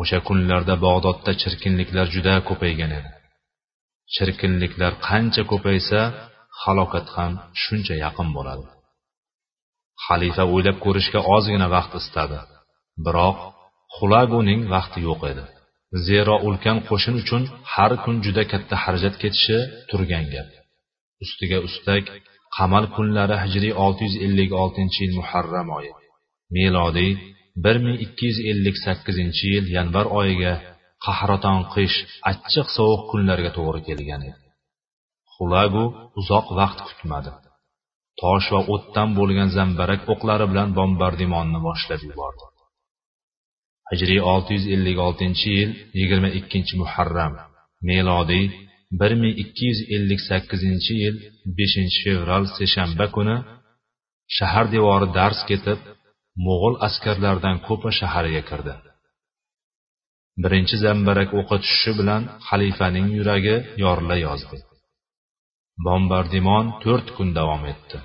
O'sha 0.00 0.18
kunlarda 0.28 0.74
bog'dodda 0.86 1.32
chirkinliklar 1.42 2.06
juda 2.14 2.34
ko'paygan 2.48 2.92
edi. 2.98 3.10
Chirkinliklar 4.14 4.92
qancha 5.08 5.42
ko'paysa 5.52 6.00
halokat 6.62 7.06
ham 7.16 7.32
shuncha 7.62 7.94
yaqin 8.04 8.28
bo'ladi. 8.36 8.66
Xalifa 10.04 10.44
o'ylab 10.54 10.78
ko'rishga 10.84 11.20
ozgina 11.34 11.66
vaqt 11.76 11.92
istadi. 12.00 12.38
Biroq 13.04 13.38
xulaguning 13.96 14.62
vaqti 14.74 14.98
yo'q 15.08 15.20
edi. 15.32 15.44
Zero 16.06 16.34
ulkan 16.48 16.78
qo'shin 16.88 17.14
uchun 17.22 17.42
har 17.72 17.92
kun 18.02 18.16
juda 18.24 18.42
katta 18.52 18.74
xarajat 18.84 19.14
ketishi 19.22 19.58
turgan 19.90 20.24
gap. 20.34 20.48
Ustiga 21.24 21.58
ustak 21.68 22.04
qamal 22.56 22.84
kunlari 22.94 23.36
hijriy 23.44 23.72
656 23.86 25.02
yil 25.02 25.12
muharram 25.18 25.68
oyi. 25.78 25.92
Milodiy 26.54 27.12
1258 27.64 29.44
yil 29.52 29.64
yanvar 29.76 30.06
oyiga 30.20 30.54
qahraton 31.06 31.60
qish 31.74 31.96
achchiq 32.30 32.68
sovuq 32.76 33.02
kunlarga 33.10 33.50
to'g'ri 33.56 33.80
kelgan 33.88 34.22
edi. 34.30 34.46
Xulagu 35.34 35.84
uzoq 36.20 36.46
vaqt 36.58 36.78
kutmadi. 36.88 37.32
Tosh 38.20 38.48
va 38.54 38.60
o'tdan 38.74 39.08
bo'lgan 39.18 39.48
zambarak 39.58 40.00
o'qlari 40.12 40.46
bilan 40.52 40.68
bombardimonni 40.78 41.58
boshlab 41.68 42.00
yubordi. 42.08 42.44
Hijriy 43.90 44.20
656 44.34 45.44
yil 45.56 45.70
22 45.94 46.80
muharram 46.80 47.34
milodiy 47.88 48.46
1258 49.02 51.02
yil 51.02 51.16
5 51.60 52.00
fevral 52.04 52.44
seshanba 52.58 53.06
kuni 53.16 53.36
shahar 54.36 54.66
devori 54.74 55.08
dars 55.18 55.40
ketib 55.50 55.78
mo'g'ul 56.44 56.74
askarlaridan 56.86 57.56
ko'pi 57.66 57.90
shaharga 57.98 58.42
kirdi. 58.50 58.74
Birinchi 60.42 60.76
zambarak 60.84 61.30
o'qi 61.40 61.56
tushishi 61.62 61.92
bilan 62.00 62.22
xalifaning 62.48 63.06
yuragi 63.18 63.56
yorila 63.82 64.16
yozdi. 64.26 64.56
Bombardimon 65.86 66.66
to'rt 66.82 67.08
kun 67.16 67.28
davom 67.38 67.62
etdi. 67.72 67.98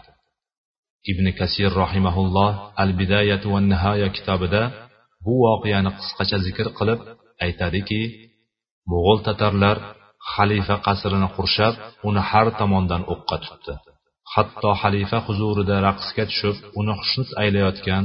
Ibn 1.11 1.25
kasir 1.39 1.69
rohimaulloh 1.81 2.51
al 2.83 2.91
bidayat 2.99 3.43
va 3.51 3.59
nihoya 3.71 4.09
kitobida 4.15 4.61
bu 5.25 5.33
voqeani 5.45 5.91
qisqacha 5.97 6.37
zikr 6.45 6.67
qilib 6.77 6.99
aytadiki 7.45 8.01
mo'g'ul 8.91 9.19
tatarlar 9.27 9.77
xalifa 10.33 10.75
qasrini 10.87 11.29
qurshab 11.37 11.73
uni 12.07 12.21
har 12.29 12.47
tomondan 12.59 13.01
o'qqa 13.13 13.37
tutdi. 13.45 13.73
Hatto 14.35 14.69
xalifa 14.81 15.17
huzurida 15.27 15.75
raqsga 15.87 16.23
tushib 16.29 16.57
uni 16.79 16.93
xushnud 16.99 17.29
aylayotgan 17.43 18.03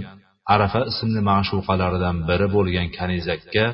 arafa 0.54 0.80
ismli 0.90 1.20
ma'shuqalaridan 1.30 2.16
biri 2.28 2.48
bo'lgan 2.56 2.88
kanizakka 2.98 3.64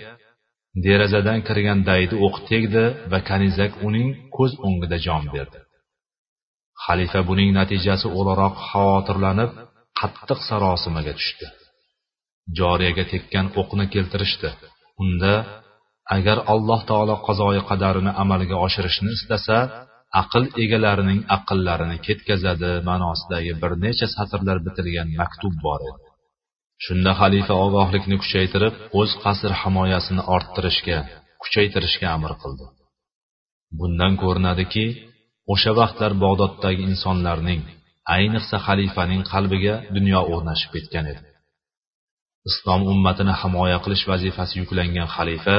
derazadan 0.84 1.38
kirgan 1.48 1.80
daydi 1.90 2.14
o'q 2.26 2.36
tegdi 2.50 2.84
va 3.12 3.18
kanizak 3.30 3.72
uning 3.88 4.08
ko'z 4.36 4.52
o'ngida 4.66 4.98
jon 5.06 5.24
berdi. 5.34 5.58
Xalifa 6.84 7.20
buning 7.28 7.50
natijasi 7.58 8.06
o'laroq 8.18 8.54
xavotirlanib 8.68 9.50
qattiq 10.00 10.40
sarosimaga 10.48 11.12
tushdi. 11.18 11.46
Joriyaga 12.58 13.04
tekkan 13.12 13.46
o'qni 13.60 13.84
keltirishdi. 13.94 14.48
Unda 15.02 15.34
agar 16.16 16.38
alloh 16.52 16.80
taolo 16.90 17.16
qazoyi 17.26 17.62
qadarini 17.70 18.12
amalga 18.22 18.56
oshirishni 18.66 19.10
istasa 19.18 19.58
aql 20.20 20.44
egalarining 20.64 21.20
aqllarini 21.36 21.98
ketkazadi 22.06 22.70
ma'nosidagi 22.88 23.52
bir 23.62 23.72
necha 23.84 24.06
satrlar 24.16 24.58
bitilgan 24.66 25.08
maktub 25.20 25.54
bor 25.66 25.80
edi. 25.90 26.02
Shunda 26.84 27.12
xalifa 27.20 27.54
ogohlikni 27.66 28.16
kuchaytirib 28.22 28.74
o'z 29.00 29.10
qasr 29.24 29.52
himoyasini 29.62 30.22
orttirishga 30.34 30.98
kuchaytirishga 31.42 32.06
amr 32.16 32.32
qildi. 32.42 32.66
Bundan 33.78 34.12
ko'rinadiki 34.22 34.86
o'sha 35.52 35.72
vaqtlar 35.80 36.12
bog'doddagi 36.24 36.82
insonlarning 36.90 37.62
ayniqsa 38.16 38.56
xalifaning 38.66 39.22
qalbiga 39.32 39.74
dunyo 39.96 40.20
o'rnashib 40.32 40.70
ketgan 40.74 41.06
edi. 41.12 41.24
Islom 42.48 42.82
ummatini 42.92 43.34
himoya 43.42 43.78
qilish 43.84 44.04
vazifasi 44.10 44.54
yuklangan 44.60 45.08
xalifa 45.16 45.56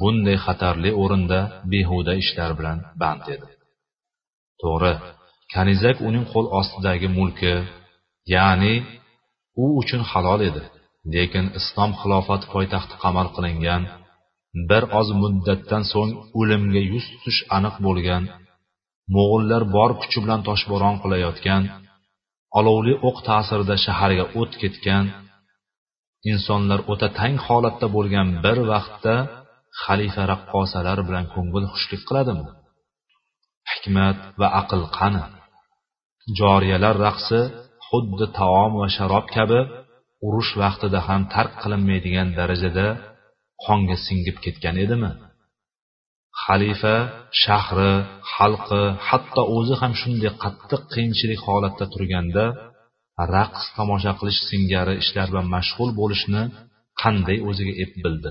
bunday 0.00 0.36
xatarli 0.46 0.90
o'rinda 1.02 1.40
behuda 1.72 2.12
ishlar 2.22 2.50
bilan 2.58 2.78
band 3.02 3.26
edi. 3.36 3.46
To'g'ri. 4.62 4.94
Kanizak 5.54 5.96
uning 6.08 6.24
qo'l 6.32 6.46
ostidagi 6.60 7.08
mulki 7.18 7.54
ya'ni 8.34 8.74
u 9.62 9.64
uchun 9.80 10.02
halol 10.10 10.40
edi. 10.50 10.62
Lekin 11.14 11.46
islom 11.58 11.90
xilofati 12.00 12.46
poytaxti 12.54 12.94
qamal 13.02 13.26
qilingan 13.36 13.82
bir 14.70 14.82
oz 15.00 15.08
muddatdan 15.22 15.82
so'ng 15.92 16.12
o'limga 16.40 16.82
yuz 16.92 17.04
tutish 17.12 17.40
aniq 17.56 17.76
bo'lgan 17.86 18.22
mo'g'ullar 19.14 19.62
bor 19.76 19.90
kuchi 20.00 20.18
bilan 20.24 20.40
toshbo'ron 20.48 20.96
qilayotgan 21.02 21.62
olovli 22.58 22.94
o'q 23.08 23.16
ta'sirida 23.28 23.76
shaharga 23.84 24.24
o't 24.40 24.52
ketgan 24.62 25.04
insonlar 26.32 26.80
o'ta 26.92 27.08
tang 27.18 27.36
holatda 27.46 27.86
bo'lgan 27.96 28.28
bir 28.44 28.58
vaqtda 28.72 29.14
xalifa 29.82 30.22
raqqosalar 30.32 30.98
bilan 31.08 31.24
ko'ngil 31.34 31.64
xushlik 31.72 32.02
qiladimi? 32.08 32.46
Hikmat 33.70 34.18
va 34.40 34.48
aql 34.60 34.82
qani? 34.98 35.24
Joriyalar 36.38 36.96
raqsi 37.06 37.40
xuddi 37.88 38.26
taom 38.38 38.72
va 38.80 38.88
sharob 38.96 39.26
kabi 39.36 39.60
urush 40.26 40.52
vaqtida 40.62 41.00
ham 41.08 41.22
tark 41.34 41.52
qilinmaydigan 41.62 42.28
darajada 42.38 42.86
qonga 43.64 43.96
singib 44.06 44.36
ketgan 44.44 44.76
edimi? 44.84 45.10
Xalifa 46.42 46.96
shahri 47.42 47.92
xalqi 48.34 48.82
hatto 49.08 49.42
o'zi 49.56 49.74
ham 49.80 49.92
shunday 50.00 50.32
qattiq 50.42 50.82
qiyinchilik 50.92 51.40
holatda 51.46 51.84
turganda 51.92 52.44
raqs 53.36 53.62
tomosha 53.76 54.12
qilish 54.18 54.40
singari 54.50 54.94
ishlar 55.02 55.26
bilan 55.32 55.46
mashg'ul 55.56 55.90
bo'lishni 56.00 56.42
qanday 57.02 57.38
o'ziga 57.48 57.74
ep 57.84 57.92
bildi? 58.04 58.30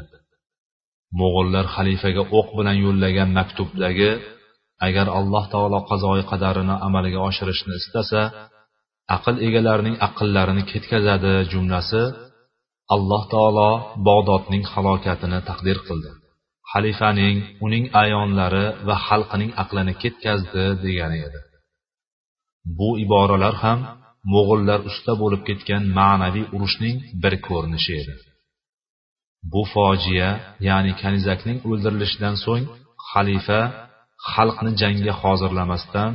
Mo'g'ullar 1.19 1.65
xalifaga 1.75 2.23
o'q 2.37 2.47
bilan 2.57 2.77
yo'llagan 2.85 3.29
maktubdagi 3.39 4.11
agar 4.87 5.07
alloh 5.19 5.45
taolo 5.53 5.79
qazoi 5.89 6.21
qadarini 6.31 6.75
amalga 6.87 7.19
oshirishni 7.29 7.73
istasa 7.81 8.21
aql 9.15 9.35
egalarining 9.47 9.95
aqllarini 10.07 10.63
ketkazadi 10.71 11.33
jumlasi 11.51 12.03
alloh 12.95 13.23
taolo 13.33 13.71
bog'dodning 14.07 14.63
halokatini 14.73 15.39
taqdir 15.49 15.77
qildi. 15.87 16.11
Xalifaning 16.71 17.37
uning 17.65 17.85
ayonlari 18.03 18.65
va 18.87 18.95
xalqining 19.07 19.51
aqlini 19.63 19.93
ketkazdi 20.03 20.65
degani 20.83 21.19
edi. 21.27 21.39
Bu 22.77 22.89
iboralar 23.05 23.55
ham 23.63 23.79
mo'g'ullar 24.33 24.79
usta 24.89 25.13
bo'lib 25.21 25.41
ketgan 25.49 25.83
ma'naviy 25.99 26.45
urushning 26.55 26.97
bir 27.23 27.33
ko'rinishi 27.47 27.93
edi. 28.01 28.13
Bu 29.51 29.61
fojia 29.73 30.29
ya'ni 30.67 30.93
kanizakning 31.01 31.57
o'ldirilishidan 31.69 32.35
so'ng 32.45 32.65
xalifa 33.09 33.61
xalqni 34.31 34.71
jangga 34.81 35.13
hozirlamasdan 35.21 36.11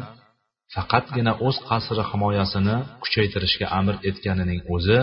faqatgina 0.75 1.33
o'z 1.47 1.57
qasri 1.69 2.03
himoyasini 2.11 2.77
kuchaytirishga 3.03 3.67
amr 3.79 3.95
etganining 4.11 4.61
o'zi 4.75 4.99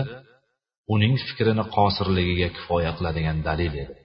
uning 0.94 1.14
fikrini 1.26 1.64
qosirligiga 1.76 2.48
kifoya 2.56 2.90
qiladigan 2.98 3.38
dalil 3.48 3.72
edi. 3.84 3.96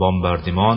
Bombardimon 0.00 0.76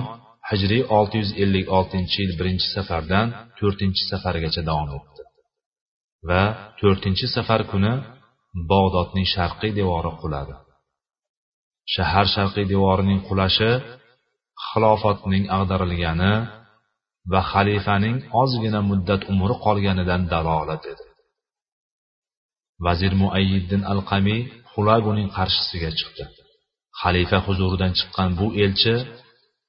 hijriy 0.50 0.84
656 1.00 2.22
yil 2.22 2.32
birinchi 2.40 2.68
safardan 2.76 3.28
to'rtinchi 3.58 4.04
safargacha 4.12 4.62
davom 4.70 4.90
etdi 5.00 5.24
va 6.30 6.44
to'rtinchi 6.80 7.28
safar 7.36 7.62
kuni 7.72 7.94
bog'dodning 8.72 9.28
sharqiy 9.36 9.72
devori 9.80 10.12
quladi. 10.22 10.56
Shahar 11.94 12.26
sharqiy 12.36 12.66
devorining 12.74 13.20
qulashi 13.28 13.72
xilofatning 14.68 15.44
ag'darilgani 15.58 16.34
va 17.32 17.42
xalifaning 17.52 18.18
ozgina 18.42 18.80
muddat 18.90 19.22
umri 19.34 19.56
qolganidan 19.66 20.22
dalolat 20.34 20.84
edi. 20.94 21.06
Vazir 22.86 23.14
muayyiddin 23.22 23.82
al 23.92 24.02
qamiy 24.10 24.42
xulaguning 24.72 25.30
qarshisiga 25.38 25.92
chiqdi. 26.00 26.24
Xalifa 27.02 27.38
huzuridan 27.48 27.92
chiqqan 28.00 28.30
bu 28.40 28.48
elchi 28.64 28.96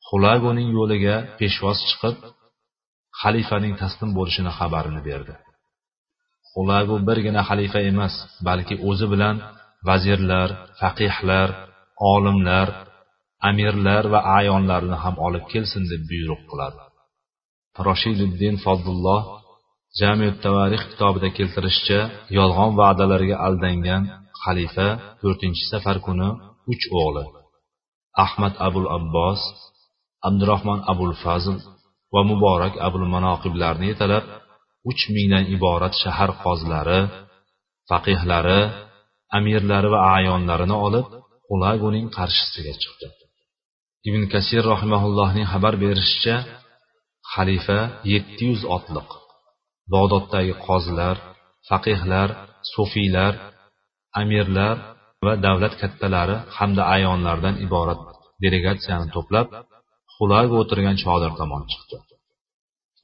xulaguning 0.09 0.69
yo'liga 0.79 1.17
peshvoz 1.39 1.79
chiqib 1.89 2.17
xalifaning 3.21 3.75
taslim 3.83 4.11
bo'lishini 4.19 4.53
xabarini 4.59 5.01
berdi. 5.09 5.35
Xulagu 6.51 6.97
birgina 7.09 7.43
xalifa 7.49 7.81
emas 7.91 8.15
balki 8.49 8.75
o'zi 8.89 9.07
bilan 9.13 9.37
vazirlar 9.89 10.49
faqihlar 10.81 11.49
olimlar 12.15 12.69
amirlar 13.49 14.05
va 14.13 14.21
ayonlarni 14.39 14.97
ham 15.05 15.17
olib 15.27 15.45
kelsin 15.53 15.83
deb 15.93 16.03
buyruq 16.11 16.43
qiladi. 16.51 16.81
Roshiduddin 17.89 18.55
fozlulloh 18.65 19.23
jamiyat 20.01 20.37
tavarix 20.45 20.83
kitobida 20.91 21.29
keltirishicha 21.37 22.01
yolg'on 22.39 22.71
va'dalarga 22.81 23.37
aldangan 23.47 24.03
xalifa 24.43 24.89
to'rtinchi 25.21 25.65
safar 25.73 25.97
kuni 26.07 26.29
uch 26.73 26.85
o'g'li 27.01 27.25
ahmad 28.25 28.55
abul 28.67 28.89
abbos 28.99 29.41
abdurahmon 30.29 30.81
abul 30.93 31.15
fazl 31.23 31.57
va 32.15 32.21
muborak 32.31 32.75
abul 32.87 33.07
manoqiblarni 33.15 33.87
yetalab 33.93 34.25
uch 34.91 35.03
mingdan 35.15 35.45
iborat 35.57 35.95
shahar 36.03 36.31
qozilari 36.45 37.01
faqihlari 37.91 38.61
amirlari 39.37 39.89
va 39.95 40.01
ayonlarini 40.17 40.77
olib 40.87 41.07
ulaguning 41.55 42.07
qarshisiga 42.17 42.73
chiqdi. 42.83 43.07
Ibn 44.09 44.23
kasir 44.33 44.63
rahimaullohning 44.75 45.47
xabar 45.53 45.75
berishicha 45.85 46.37
xalifa 47.35 47.81
yetti 48.13 48.43
yuz 48.51 48.63
otliq. 48.77 49.09
Bog'doddagi 49.93 50.55
qozilar 50.67 51.17
faqihlar 51.69 52.29
sufiylar 52.75 53.33
amirlar 54.21 54.77
va 55.25 55.33
davlat 55.47 55.75
kattalari 55.83 56.37
hamda 56.57 56.83
ayonlardan 56.97 57.57
iborat 57.67 58.01
delegatsiyani 58.43 59.09
to'plab 59.15 59.49
xulaga 60.15 60.55
o'tirgan 60.63 60.97
chodir 61.05 61.33
tomon 61.41 61.63
chiqdi. 61.71 61.97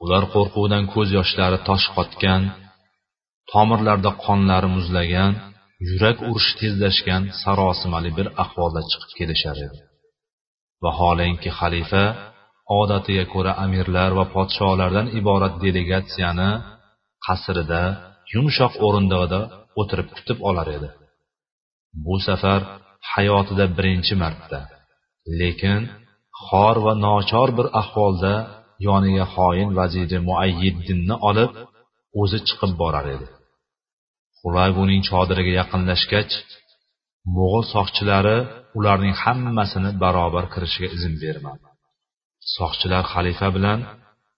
Ular 0.05 0.25
qo'rquvdan 0.35 0.85
ko'z 0.95 1.09
yoshlari 1.19 1.59
tosh 1.69 1.87
qotgan 1.97 2.43
tomirlarda 3.53 4.11
qonlari 4.25 4.69
muzlagan 4.77 5.33
yurak 5.89 6.19
urishi 6.31 6.53
tezlashgan 6.61 7.23
sarosimali 7.43 8.11
bir 8.19 8.27
ahvolda 8.43 8.83
chiqib 8.91 9.11
kelishar 9.19 9.57
edi. 9.67 9.79
Vaholanki 10.85 11.51
xalifa 11.59 12.05
odatiga 12.81 13.25
ko'ra 13.33 13.53
amirlar 13.65 14.11
va 14.19 14.25
podsholardan 14.35 15.07
iborat 15.21 15.55
delegatsiyani 15.65 16.51
qasrida 17.27 17.83
yumshoq 18.35 18.73
o'rindig'ida 18.87 19.41
o'tirib 19.81 20.09
kutib 20.17 20.39
olar 20.49 20.69
edi. 20.77 20.89
Bu 22.05 22.17
safar 22.27 22.61
hayotida 23.13 23.67
birinchi 23.77 24.15
marta 24.23 24.61
lekin 25.41 25.81
xor 26.47 26.77
va 26.87 26.93
nochor 27.07 27.49
bir 27.59 27.67
ahvolda 27.81 28.35
yoniga 28.89 29.27
xoin 29.35 29.69
vaziri 29.79 30.19
muayyiddinni 30.29 31.17
olib 31.29 31.53
o'zi 32.23 32.39
chiqib 32.49 32.73
borar 32.83 33.07
edi. 33.17 33.27
Xulaguning 34.41 35.03
chodiriga 35.11 35.53
yaqinlashgach 35.61 36.33
mo'g'ul 37.37 37.65
soqchilari 37.75 38.39
ularning 38.79 39.15
hammasini 39.23 39.91
barobar 40.03 40.45
kirishiga 40.53 40.89
izn 40.97 41.15
bermadi. 41.25 41.67
Soqchilar 42.55 43.05
xalifa 43.13 43.49
bilan 43.57 43.79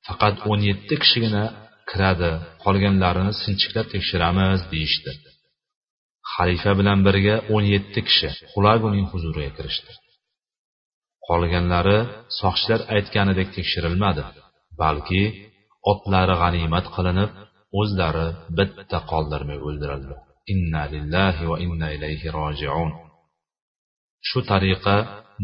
faqat 0.07 0.35
o'n 0.51 0.61
yetti 0.71 0.95
kishigina 1.03 1.45
kiradi 1.91 2.31
qolganlarini 2.65 3.33
sinchiklab 3.43 3.87
tekshiramiz 3.95 4.61
deyishdi. 4.73 5.13
Xalifa 6.35 6.73
bilan 6.81 6.99
birga 7.07 7.37
o'n 7.55 7.65
yetti 7.75 8.01
kishi 8.09 8.29
xulaguning 8.53 9.07
huzuriga 9.13 9.53
kirishdi. 9.59 9.93
Qolganlari 11.27 11.99
soqchilar 12.41 12.81
aytganidek 12.95 13.49
tekshirilmadi 13.57 14.25
balki 14.83 15.23
otlari 15.93 16.35
g'animat 16.43 16.87
qilinib 16.95 17.31
o'zlari 17.81 18.27
bitta 18.59 18.99
qoldirmay 19.11 19.59
o'ldirildi. 19.67 20.15
Inna 20.53 20.83
lillahi 20.95 21.45
va 21.51 21.57
inna 21.67 21.89
ilayhi 21.97 22.29
rojiun. 22.39 22.91
Shu 24.29 24.39
tariqa 24.51 24.97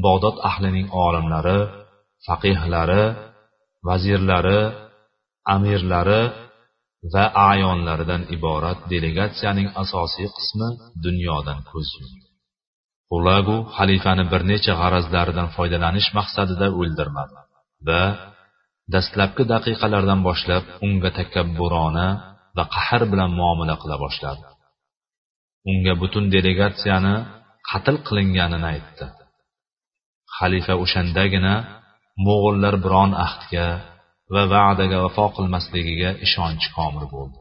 bog'dod 0.05 0.37
ahlining 0.49 0.87
olimlari 1.07 1.59
faqihlari 2.27 3.05
vazirlari 3.89 4.61
amirlari 5.55 6.23
va 7.13 7.25
ayonlaridan 7.51 8.23
iborat 8.37 8.79
delegatsiyaning 8.93 9.69
asosiy 9.83 10.29
qismi 10.37 10.69
dunyodan 11.05 11.59
ko'z 11.71 11.89
yumdi. 12.01 12.27
Ulagu 13.17 13.57
xalifani 13.77 14.25
bir 14.33 14.43
necha 14.51 14.73
g'arazlaridan 14.81 15.49
foydalanish 15.57 16.09
maqsadida 16.19 16.67
o'ldirmadi 16.81 17.39
va 17.89 18.03
dastlabki 18.95 19.45
daqiqalardan 19.55 20.21
boshlab 20.29 20.65
unga 20.87 21.11
takabburona 21.19 22.09
va 22.57 22.65
qahr 22.77 23.03
bilan 23.13 23.31
muomala 23.39 23.75
qila 23.83 23.97
boshladi. 24.05 24.45
Unga 25.71 25.95
butun 26.03 26.25
delegatsiyani 26.35 27.15
qatl 27.71 27.97
qilinganini 28.07 28.67
aytdi. 28.75 29.07
Xalifa 30.37 30.75
o'shandagina 30.85 31.55
mo'g'ullar 32.27 32.75
biron 32.85 33.11
ahdga 33.27 33.67
va 34.35 34.43
va'daga 34.55 34.99
vafo 35.05 35.27
qilmasligiga 35.37 36.11
ishonchi 36.27 36.69
komil 36.77 37.07
bo'ldi. 37.15 37.41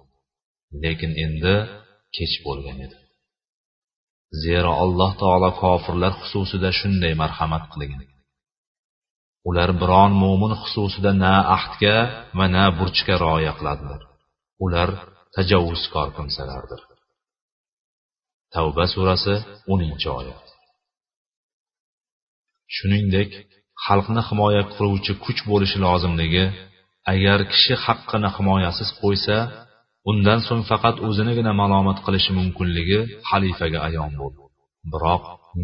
Lekin 0.84 1.12
endi 1.26 1.56
kech 2.16 2.36
bo'lgan 2.46 2.78
edi. 2.86 2.98
Zero 4.44 4.72
alloh 4.84 5.12
taolo 5.22 5.50
kofirlar 5.64 6.14
xususida 6.22 6.70
shunday 6.80 7.14
marhamat 7.22 7.64
qilgan. 7.74 8.10
Ular 9.50 9.70
biron 9.82 10.12
mo'min 10.24 10.54
xususida 10.64 11.12
na 11.24 11.36
ahdga 11.58 11.96
va 12.38 12.46
na 12.56 12.64
burchga 12.78 13.16
rioya 13.24 13.54
qiladilar. 13.58 14.02
Ular 14.66 14.90
tajovuzkor 15.36 16.08
kimsalardir 16.18 16.82
tavba 18.54 18.86
surasi 18.94 19.36
o'ninchi 19.74 20.10
oyat. 20.20 20.46
Shuningdek 22.76 23.32
xalqni 23.86 24.22
himoya 24.30 24.64
qiluvchi 24.74 25.14
kuch 25.26 25.42
bo'lishi 25.52 25.78
lozimligi 25.86 26.46
agar 27.14 27.40
kishi 27.54 27.74
haqqini 27.86 28.30
himoyasiz 28.36 28.90
qo'ysa 29.02 29.38
undan 30.10 30.40
so'ng 30.48 30.64
faqat 30.70 30.96
o'zinigina 31.08 31.52
malomat 31.62 31.98
qilishi 32.06 32.32
mumkinligi 32.40 33.00
xalifaga 33.30 33.80
ayon 33.88 34.12
bo'ldi. 34.22 34.44
Biroq 34.94 35.24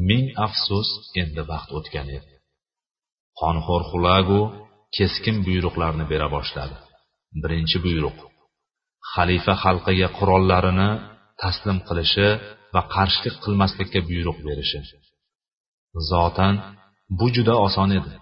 ming 0.09 0.25
afsus 0.45 0.89
endi 1.21 1.41
vaqt 1.51 1.69
o'tgan 1.77 2.07
edi. 2.17 2.33
Qonxo'r 3.39 3.83
xulagu 3.91 4.41
keskin 4.95 5.35
buyruqlarni 5.45 6.05
bera 6.11 6.27
boshladi. 6.35 6.77
Birinchi 7.41 7.77
buyruq 7.85 8.17
xalifa 9.13 9.53
xalqiga 9.63 10.07
qurollarini 10.17 10.89
taslim 11.41 11.77
qilishi 11.87 12.27
va 12.73 12.81
qarshilik 12.95 13.35
qilmaslikka 13.43 13.99
buyruq 14.09 14.37
berishi. 14.47 14.79
Zotan 16.11 16.55
bu 17.17 17.25
juda 17.35 17.55
oson 17.67 17.89
edi. 17.99 18.13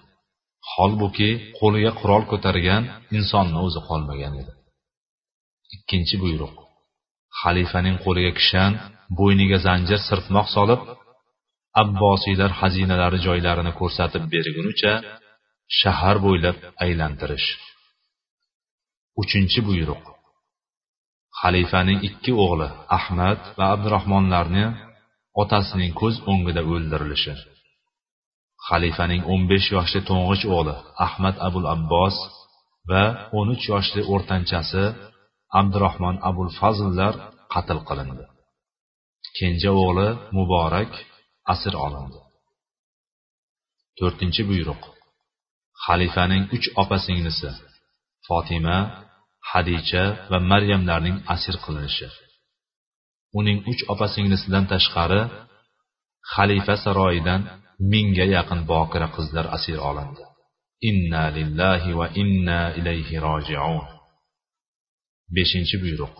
Holbuki 0.73 1.29
qo'liga 1.59 1.91
qurol 1.99 2.23
ko'targan 2.31 2.83
insonni 3.17 3.57
o'zi 3.65 3.81
qolmagan 3.89 4.33
edi. 4.41 4.53
Ikkinchi 5.75 6.15
buyruq. 6.23 6.55
Xalifaning 7.41 7.97
qo'liga 8.05 8.31
kishan 8.39 8.71
bo'yniga 9.19 9.57
zanjir 9.67 9.99
sirtmoq 10.07 10.47
solib 10.55 10.81
abbosiylar 11.81 12.51
xazinalari 12.59 13.19
joylarini 13.27 13.73
ko'rsatib 13.79 14.23
bergunicha 14.33 14.93
shahar 15.79 16.17
bo'ylab 16.25 16.57
aylantirish. 16.85 17.47
Uchinchi 19.21 19.59
buyruq. 19.69 20.03
Xalifaning 21.39 21.99
ikki 22.09 22.31
o'g'li 22.43 22.69
ahmad 22.97 23.39
va 23.57 23.65
abdurahmonlarni 23.75 24.65
otasining 25.41 25.91
ko'z 26.01 26.15
o'ngida 26.31 26.61
o'ldirilishi. 26.71 27.33
Xalifaning 28.67 29.21
o'n 29.31 29.41
besh 29.51 29.67
yoshli 29.75 30.01
to'ng'ich 30.09 30.43
o'g'li 30.55 30.75
ahmad 31.05 31.35
abul 31.47 31.65
abbos 31.75 32.15
va 32.89 33.03
o'n 33.37 33.47
uch 33.53 33.65
yoshli 33.71 34.01
o'rtanchasi 34.13 34.83
abdurahmon 35.59 36.15
abul 36.29 36.49
fazllar 36.59 37.13
qatl 37.53 37.79
qilindi. 37.87 38.25
Kenja 39.37 39.71
o'g'li 39.83 40.07
muborak 40.37 40.91
asir 41.53 41.73
olindi. 41.85 42.19
To'rtinchi 43.97 44.43
buyruq. 44.49 44.81
Xalifaning 45.85 46.43
uch 46.55 46.67
opa 46.81 46.97
singlisi 47.05 47.49
fotima 48.27 48.77
hadicha 49.51 50.03
va 50.31 50.39
maryamlarning 50.51 51.17
asir 51.33 51.55
qilinishi. 51.63 52.07
Uning 53.39 53.59
uch 53.71 53.81
opa 53.93 54.07
singlisidan 54.15 54.65
tashqari 54.71 55.21
xalifa 56.33 56.75
saroyidan 56.83 57.41
mingga 57.91 58.25
yaqin 58.35 58.59
bokira 58.71 59.07
qizlar 59.15 59.45
asir 59.57 59.79
olindi. 59.89 60.23
Inna 60.89 61.23
lillahi 61.37 61.91
va 61.99 62.07
inna 62.21 62.59
ilayhi 62.79 63.15
rojiun. 63.27 63.85
Beshinchi 65.35 65.75
buyruq. 65.83 66.15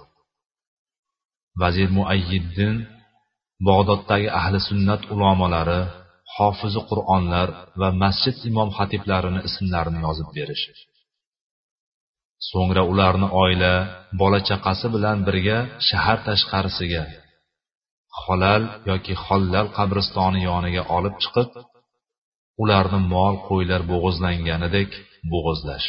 Vazir 1.61 1.89
muayyiddin 1.97 2.75
bog'doddagi 3.67 4.29
ahli 4.39 4.59
sunnat 4.69 5.01
ulamolari 5.13 5.81
hofizi 6.35 6.81
qur'onlar 6.89 7.49
va 7.81 7.89
masjid 8.03 8.35
imom 8.49 8.69
xatiblarini 8.77 9.41
ismlarini 9.49 9.99
yozib 10.05 10.29
berish. 10.37 10.65
So'ngra 12.49 12.83
ularni 12.91 13.27
oila 13.43 13.73
bola 14.21 14.39
chaqasi 14.49 14.87
bilan 14.95 15.17
birga 15.27 15.57
shahar 15.87 16.17
tashqarisiga 16.27 17.03
xolal 18.23 18.63
yoki 18.89 19.13
xollal 19.25 19.67
qabristoni 19.77 20.39
yoniga 20.49 20.83
olib 20.97 21.15
chiqib 21.23 21.49
ularni 22.63 22.99
mol 23.13 23.35
qo'ylar 23.47 23.81
bo'g'izlanganidek 23.91 24.91
bo'g'izlash. 25.31 25.87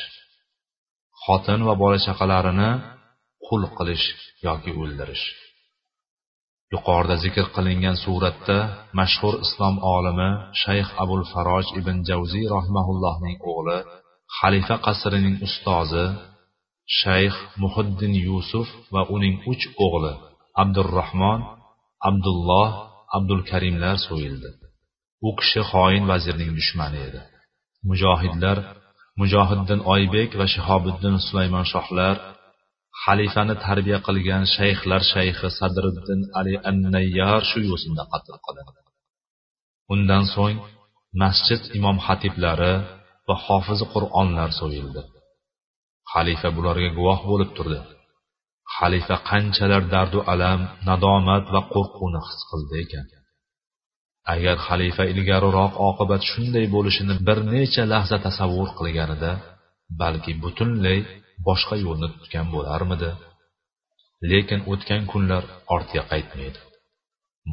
Xotin 1.25 1.61
va 1.69 1.75
bola 1.83 1.99
chaqalarini 2.07 2.71
qul 3.47 3.63
qilish 3.77 4.07
yoki 4.47 4.71
o'ldirish. 4.83 5.27
Yuqorida 6.75 7.17
zikr 7.25 7.47
qilingan 7.57 7.97
suratda 8.05 8.59
mashhur 8.99 9.35
islom 9.45 9.77
olimi 9.97 10.31
shayx 10.63 10.89
abul 11.03 11.23
faroj 11.33 11.67
ibn 11.81 11.97
javziy 12.09 12.47
rahmaullohning 12.57 13.37
o'g'li 13.51 13.79
xalifa 14.39 14.77
qasrining 14.87 15.37
ustozi 15.47 16.07
shayx 17.01 17.35
muhiddin 17.63 18.13
yusuf 18.27 18.69
va 18.95 19.03
uning 19.17 19.35
uch 19.53 19.65
o'g'li 19.87 20.13
abdurahmon 20.63 21.41
abdulloh 22.09 22.71
abdulkarimlar 23.17 23.97
so'yildi. 24.07 24.51
U 25.27 25.31
kishi 25.39 25.63
xoin 25.71 26.03
vazirning 26.11 26.51
dushmani 26.59 26.99
edi. 27.09 27.21
Mujohidlar 27.89 28.59
mujohiddin 29.21 29.81
oybek 29.95 30.31
va 30.41 30.47
shahobiddin 30.55 31.17
sulaymon 31.27 31.67
shohlar 31.73 32.17
xalifani 33.05 33.55
tarbiya 33.67 33.99
qilgan 34.07 34.45
shayxlar 34.57 35.03
shayxi 35.13 35.49
sadriddin 35.59 36.21
ali 36.39 36.55
annayyar 36.71 37.41
shu 37.51 37.59
yo'sinda 37.71 38.05
qatl 38.13 38.37
qilindi. 38.47 38.81
Undan 39.93 40.25
so'ng 40.35 40.59
masjid 41.23 41.63
imom 41.79 41.97
xatiblari 42.07 42.75
va 43.29 43.37
hofizi 43.47 43.87
qur'onlar 43.95 44.51
so'yildi. 44.61 45.03
Xalifa 46.13 46.49
bularga 46.57 46.91
guvoh 46.99 47.21
bo'lib 47.31 47.51
turdi. 47.57 47.79
Xalifa 48.79 49.17
qanchalar 49.31 49.83
dardu 49.95 50.19
alam 50.33 50.61
nadomat 50.89 51.45
va 51.55 51.61
qo'rquvni 51.75 52.21
his 52.29 52.41
qildi 52.51 52.75
ekan. 52.85 53.07
Agar 54.35 54.57
xalifa 54.67 55.05
ilgariroq 55.13 55.73
oqibat 55.89 56.23
shunday 56.31 56.67
bo'lishini 56.75 57.15
bir 57.27 57.39
necha 57.53 57.83
lahza 57.93 58.17
tasavvur 58.27 58.69
qilganida 58.79 59.33
balki 60.01 60.33
butunlay 60.43 60.99
boshqa 61.47 61.75
yo'lni 61.85 62.09
tutgan 62.15 62.47
bo'larmidi? 62.55 63.11
Lekin 64.31 64.61
o'tgan 64.73 65.03
kunlar 65.13 65.45
ortga 65.75 66.03
qaytmaydi. 66.11 66.61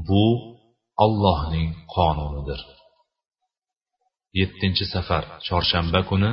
Bu 0.07 0.25
allohning 1.05 1.69
qonunidir 1.95 2.61
yettinchi 4.39 4.85
safar 4.93 5.23
chorshanba 5.47 6.01
kuni 6.09 6.31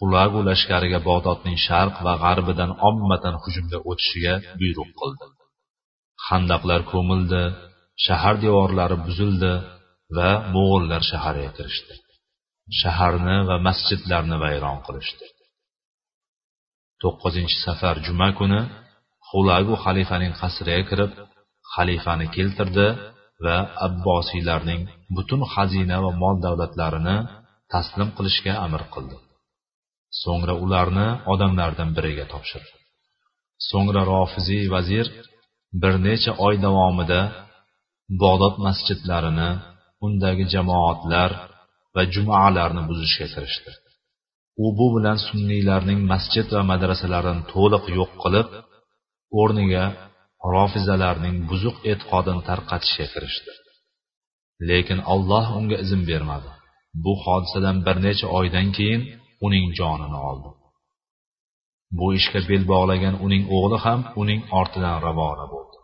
xulagu 0.00 0.40
lashkariga 0.48 0.98
bag'dodning 1.08 1.56
sharq 1.66 1.96
va 2.06 2.14
g'arbidan 2.24 2.70
ommatan 2.88 3.34
hujumga 3.42 3.78
o'tishiga 3.90 4.34
buyruq 4.60 4.90
qildi. 5.00 5.26
Handaqlar 6.28 6.80
ko'mildi 6.92 7.42
shahar 8.06 8.34
devorlari 8.44 8.96
buzildi 9.06 9.52
va 10.16 10.30
mo'g'ullar 10.54 11.02
shaharga 11.10 11.50
kirishdi. 11.56 11.94
Shaharni 12.80 13.36
va 13.48 13.56
masjidlarni 13.66 14.36
vayron 14.44 14.78
qilishdi. 14.86 15.26
To'qqizinchi 17.02 17.56
safar 17.66 17.96
juma 18.06 18.28
kuni 18.38 18.60
xulagu 19.28 19.74
xalifaning 19.84 20.32
qasriga 20.40 20.82
kirib 20.90 21.12
xalifani 21.74 22.26
keltirdi 22.36 22.86
va 23.44 23.56
abbosiylarning 23.86 24.80
butun 25.16 25.40
xazina 25.52 25.96
va 26.04 26.10
mol 26.22 26.36
davlatlarini 26.46 27.16
taslim 27.72 28.08
qilishga 28.16 28.52
amr 28.66 28.82
qildi. 28.94 29.16
So'ngra 30.22 30.54
ularni 30.64 31.08
odamlardan 31.32 31.90
biriga 31.96 32.26
topshirdi 32.32 32.72
so'ngra 33.68 34.02
rofiziy 34.12 34.64
vazir 34.74 35.06
bir 35.82 35.94
necha 36.06 36.32
oy 36.46 36.54
davomida 36.66 37.20
bog'dod 38.22 38.54
masjidlarini 38.66 39.50
undagi 40.06 40.44
jamoatlar 40.54 41.30
va 41.94 42.02
jumalarni 42.14 42.82
buzishga 42.90 43.26
kirishdi. 43.34 43.70
U 44.64 44.66
bu 44.78 44.86
bilan 44.96 45.18
sunniylarning 45.28 46.00
masjid 46.12 46.46
va 46.54 46.62
madrasalarini 46.72 47.42
to'liq 47.52 47.84
yo'q 47.98 48.12
qilib 48.22 48.48
o'rniga 49.40 49.84
rofizalarning 50.54 51.36
buzuq 51.50 51.76
e'tiqodini 51.90 52.42
tarqatishga 52.48 53.06
kirishdi. 53.14 53.52
Lekin 54.68 54.98
alloh 55.14 55.46
unga 55.58 55.76
izn 55.84 56.02
bermadi. 56.10 56.50
Bu 57.04 57.12
hodisadan 57.24 57.76
bir 57.86 57.96
necha 58.06 58.26
oydan 58.38 58.68
keyin 58.76 59.02
uning 59.46 59.66
jonini 59.78 60.18
oldi. 60.30 60.50
Bu 61.98 62.06
ishga 62.18 62.40
bel 62.50 62.64
bog'lagan 62.72 63.14
uning 63.26 63.44
o'g'li 63.56 63.78
ham 63.86 64.00
uning 64.22 64.40
ortidan 64.58 64.96
ravona 65.06 65.46
bo'ldi. 65.54 65.78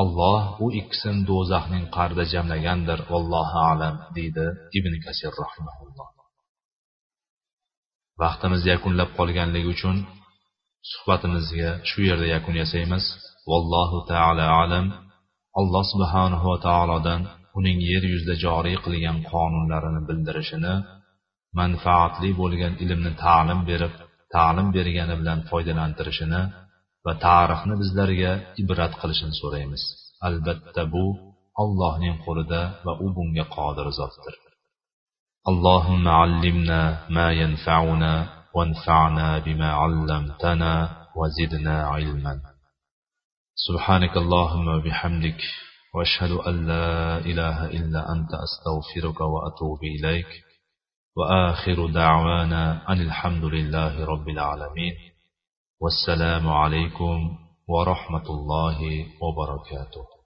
Alloh 0.00 0.42
u 0.64 0.66
ikkisini 0.80 1.20
do'zaxning 1.30 1.84
qarida 1.96 2.24
jamlagandir 2.32 2.98
vallohu 3.12 3.58
alam 3.72 3.94
deydi 4.16 4.46
ibn 4.78 4.92
kasir 5.04 5.32
rahimahulloh. 5.42 6.08
Vaqtimiz 8.22 8.62
yakunlab 8.72 9.10
qolganligi 9.18 9.68
uchun 9.74 9.96
suhbatimizga 10.92 11.70
shu 11.88 11.98
yerda 12.08 12.26
yakun 12.34 12.54
yasaymiz. 12.62 13.04
Vallohu 13.50 13.98
taala 14.12 14.44
alam. 14.62 14.86
Alloh 15.60 15.84
subhanahu 15.92 16.46
va 16.52 16.58
taolodan 16.68 17.20
uning 17.58 17.78
yer 17.90 18.02
yuzida 18.12 18.34
joriy 18.44 18.76
qilgan 18.84 19.18
qonunlarini 19.32 20.00
bildirishini 20.08 20.74
manfaatli 21.59 22.29
bo'lgan 22.41 22.73
ilmni 22.83 23.11
ta'lim 23.25 23.59
berib 23.69 23.93
ta'lim 24.35 24.67
bergani 24.75 25.15
bilan 25.21 25.39
foydalantirishini 25.49 26.41
va 27.05 27.13
tarixni 27.27 27.75
bizlarga 27.81 28.31
ibrat 28.61 28.93
qilishini 29.01 29.35
so'raymiz 29.41 29.83
albatta 30.27 30.83
bu 30.93 31.05
allohning 31.63 32.15
qo'lida 32.25 32.61
va 32.85 32.93
u 33.05 33.07
bunga 33.17 33.45
qodir 33.57 33.87
zotdir 33.99 34.35
اللهم 35.51 36.05
علمنا 36.21 36.81
ما 37.17 37.27
ينفعنا 37.41 38.13
وانفعنا 38.55 39.27
بما 39.45 39.69
علمتنا 39.81 40.73
وزدنا 41.19 41.75
علما 41.93 42.33
سبحانك 43.67 44.13
اللهم 44.23 44.65
وبحمدك 44.75 45.41
واشهد 45.95 46.31
ان 46.31 46.55
لا 46.71 47.17
اله 47.29 47.57
الا 47.77 48.01
انت 48.13 48.31
استغفرك 48.45 49.19
واتوب 49.33 49.81
اليك 49.83 50.31
وآخر 51.16 51.86
دعوانا 51.86 52.92
أن 52.92 53.00
الحمد 53.00 53.44
لله 53.44 54.04
رب 54.04 54.28
العالمين. 54.28 54.94
والسلام 55.80 56.48
عليكم 56.48 57.38
ورحمة 57.68 58.26
الله 58.30 59.06
وبركاته. 59.22 60.17